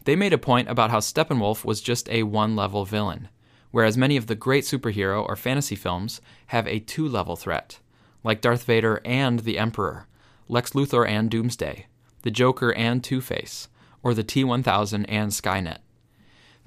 [0.05, 3.29] They made a point about how Steppenwolf was just a one level villain,
[3.71, 7.79] whereas many of the great superhero or fantasy films have a two level threat,
[8.23, 10.07] like Darth Vader and the Emperor,
[10.49, 11.85] Lex Luthor and Doomsday,
[12.23, 13.69] the Joker and Two Face,
[14.01, 15.77] or the T 1000 and Skynet.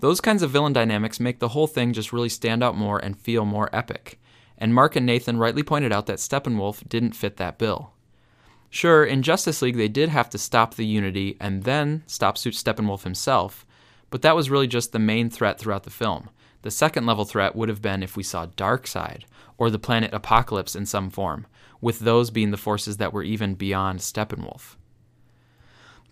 [0.01, 3.19] Those kinds of villain dynamics make the whole thing just really stand out more and
[3.19, 4.21] feel more epic.
[4.59, 7.93] And Mark and Nathan rightly pointed out that Steppenwolf didn't fit that bill.
[8.69, 12.55] Sure, in Justice League they did have to stop the Unity and then stop suit
[12.55, 13.65] Steppenwolf himself,
[14.11, 16.29] but that was really just the main threat throughout the film.
[16.63, 19.23] The second level threat would have been if we saw Darkseid,
[19.57, 21.47] or the planet Apokolips in some form,
[21.81, 24.77] with those being the forces that were even beyond Steppenwolf.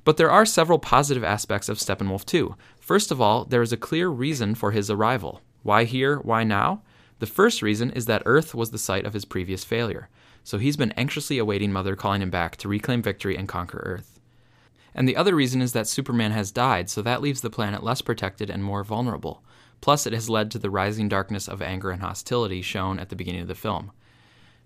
[0.04, 2.56] But there are several positive aspects of Steppenwolf too.
[2.78, 5.40] First of all, there is a clear reason for his arrival.
[5.62, 6.18] Why here?
[6.18, 6.82] Why now?
[7.20, 10.10] The first reason is that Earth was the site of his previous failure,
[10.42, 14.20] so he's been anxiously awaiting Mother calling him back to reclaim victory and conquer Earth.
[14.94, 18.02] And the other reason is that Superman has died, so that leaves the planet less
[18.02, 19.42] protected and more vulnerable.
[19.80, 23.16] Plus, it has led to the rising darkness of anger and hostility shown at the
[23.16, 23.90] beginning of the film.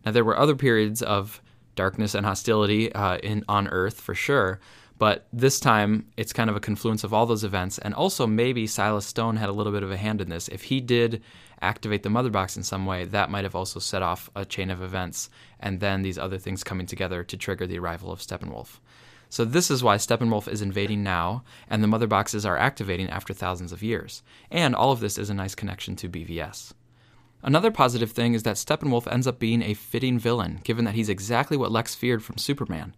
[0.05, 1.41] Now, there were other periods of
[1.75, 4.59] darkness and hostility uh, in on Earth for sure,
[4.99, 8.67] but this time it's kind of a confluence of all those events, and also maybe
[8.67, 10.49] Silas Stone had a little bit of a hand in this.
[10.49, 11.23] If he did
[11.61, 14.71] activate the mother box in some way, that might have also set off a chain
[14.71, 15.31] of events,
[15.61, 18.81] and then these other things coming together to trigger the arrival of Steppenwolf.
[19.31, 23.35] So this is why Steppenwolf is invading now, and the mother boxes are activating after
[23.35, 24.23] thousands of years.
[24.51, 26.73] And all of this is a nice connection to BVS.
[27.43, 31.09] Another positive thing is that Steppenwolf ends up being a fitting villain, given that he's
[31.09, 32.95] exactly what Lex feared from Superman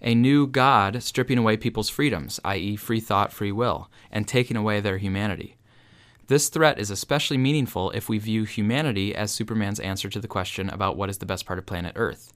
[0.00, 4.80] a new God stripping away people's freedoms, i.e., free thought, free will, and taking away
[4.80, 5.56] their humanity.
[6.28, 10.68] This threat is especially meaningful if we view humanity as Superman's answer to the question
[10.68, 12.32] about what is the best part of planet Earth.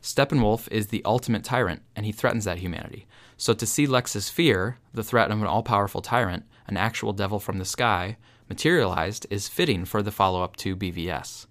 [0.00, 3.06] Steppenwolf is the ultimate tyrant, and he threatens that humanity.
[3.36, 7.40] So to see Lex's fear, the threat of an all powerful tyrant, an actual devil
[7.40, 11.46] from the sky, materialized is fitting for the follow up to BVS.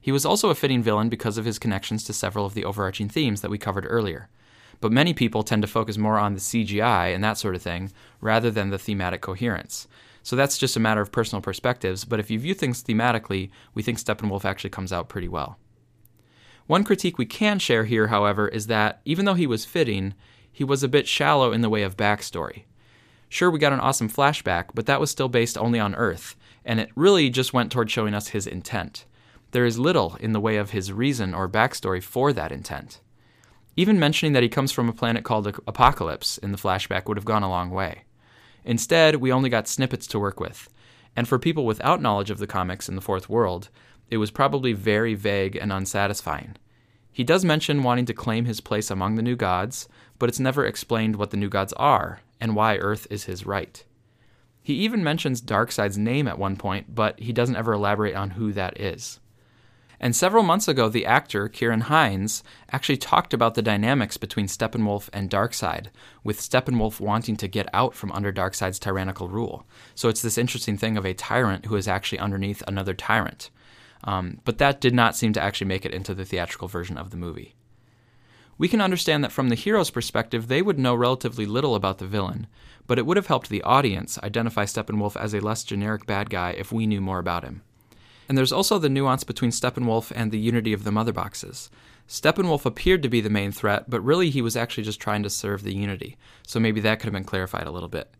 [0.00, 3.08] He was also a fitting villain because of his connections to several of the overarching
[3.08, 4.28] themes that we covered earlier.
[4.82, 7.92] But many people tend to focus more on the CGI and that sort of thing
[8.20, 9.86] rather than the thematic coherence.
[10.24, 13.84] So that's just a matter of personal perspectives, but if you view things thematically, we
[13.84, 15.56] think Steppenwolf actually comes out pretty well.
[16.66, 20.14] One critique we can share here, however, is that even though he was fitting,
[20.50, 22.64] he was a bit shallow in the way of backstory.
[23.28, 26.80] Sure, we got an awesome flashback, but that was still based only on Earth, and
[26.80, 29.04] it really just went toward showing us his intent.
[29.52, 33.00] There is little in the way of his reason or backstory for that intent.
[33.76, 37.24] Even mentioning that he comes from a planet called Apokolips in the flashback would have
[37.24, 38.04] gone a long way.
[38.64, 40.68] Instead, we only got snippets to work with,
[41.16, 43.70] and for people without knowledge of the comics in the Fourth World,
[44.10, 46.56] it was probably very vague and unsatisfying.
[47.10, 50.64] He does mention wanting to claim his place among the new gods, but it's never
[50.64, 53.84] explained what the new gods are and why Earth is his right.
[54.62, 58.52] He even mentions Darkseid's name at one point, but he doesn't ever elaborate on who
[58.52, 59.18] that is.
[60.04, 62.42] And several months ago, the actor Ciarán Hinds,
[62.72, 65.86] actually talked about the dynamics between Steppenwolf and Darkseid,
[66.24, 69.64] with Steppenwolf wanting to get out from under Darkseid's tyrannical rule.
[69.94, 73.50] So it's this interesting thing of a tyrant who is actually underneath another tyrant.
[74.02, 77.10] Um, but that did not seem to actually make it into the theatrical version of
[77.10, 77.54] the movie.
[78.58, 82.08] We can understand that from the hero's perspective, they would know relatively little about the
[82.08, 82.48] villain,
[82.88, 86.50] but it would have helped the audience identify Steppenwolf as a less generic bad guy
[86.50, 87.62] if we knew more about him.
[88.32, 91.68] And there's also the nuance between Steppenwolf and the unity of the mother boxes.
[92.08, 95.28] Steppenwolf appeared to be the main threat, but really he was actually just trying to
[95.28, 96.16] serve the Unity,
[96.46, 98.10] so maybe that could have been clarified a little bit.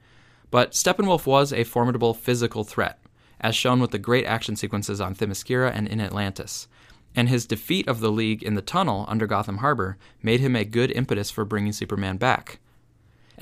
[0.51, 2.99] But Steppenwolf was a formidable physical threat,
[3.41, 6.69] as shown with the great action sequences on Themyscira and in Atlantis.
[7.17, 10.67] And his defeat of the League in the tunnel under Gotham Harbor made him a
[10.67, 12.59] good impetus for bringing Superman back.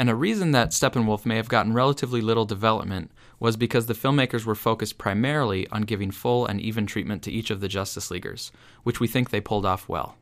[0.01, 4.46] And a reason that Steppenwolf may have gotten relatively little development was because the filmmakers
[4.46, 8.51] were focused primarily on giving full and even treatment to each of the Justice Leaguers,
[8.82, 10.16] which we think they pulled off well.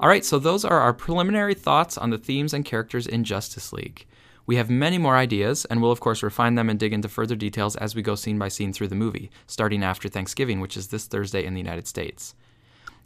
[0.00, 4.06] Alright, so those are our preliminary thoughts on the themes and characters in Justice League.
[4.46, 7.34] We have many more ideas, and we'll of course refine them and dig into further
[7.34, 10.88] details as we go scene by scene through the movie, starting after Thanksgiving, which is
[10.88, 12.36] this Thursday in the United States.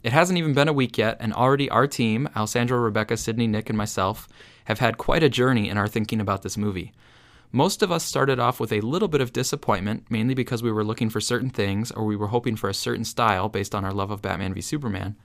[0.01, 3.69] It hasn't even been a week yet, and already our team, Alessandro, Rebecca, Sydney, Nick,
[3.69, 4.29] and myself,
[4.69, 6.93] have had quite a journey in our thinking about this movie.
[7.51, 10.83] Most of us started off with a little bit of disappointment, mainly because we were
[10.83, 13.91] looking for certain things or we were hoping for a certain style based on our
[13.91, 15.15] love of Batman v Superman.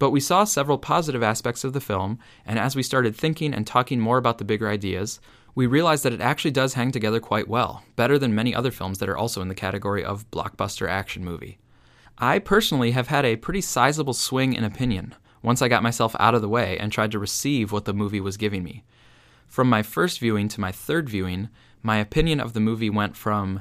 [0.00, 3.64] But we saw several positive aspects of the film, and as we started thinking and
[3.64, 5.20] talking more about the bigger ideas,
[5.54, 8.98] we realized that it actually does hang together quite well, better than many other films
[8.98, 11.58] that are also in the category of blockbuster action movie.
[12.18, 15.14] I personally have had a pretty sizable swing in opinion
[15.44, 18.20] once I got myself out of the way and tried to receive what the movie
[18.20, 18.82] was giving me.
[19.46, 21.50] From my first viewing to my third viewing,
[21.82, 23.60] my opinion of the movie went from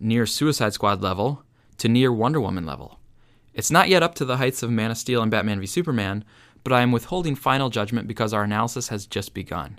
[0.00, 1.44] near Suicide Squad level
[1.78, 2.98] to near Wonder Woman level.
[3.54, 6.24] It's not yet up to the heights of Man of Steel and Batman v Superman,
[6.64, 9.78] but I am withholding final judgment because our analysis has just begun.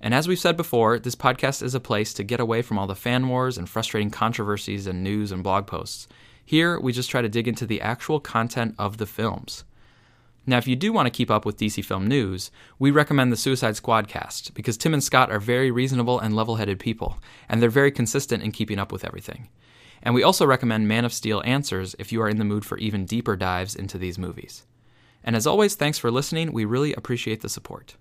[0.00, 2.86] And as we've said before, this podcast is a place to get away from all
[2.86, 6.06] the fan wars and frustrating controversies and news and blog posts.
[6.44, 9.64] Here, we just try to dig into the actual content of the films.
[10.44, 13.36] Now, if you do want to keep up with DC film news, we recommend the
[13.36, 17.18] Suicide Squad cast because Tim and Scott are very reasonable and level headed people,
[17.48, 19.48] and they're very consistent in keeping up with everything.
[20.02, 22.76] And we also recommend Man of Steel Answers if you are in the mood for
[22.78, 24.66] even deeper dives into these movies.
[25.22, 26.52] And as always, thanks for listening.
[26.52, 27.94] We really appreciate the support.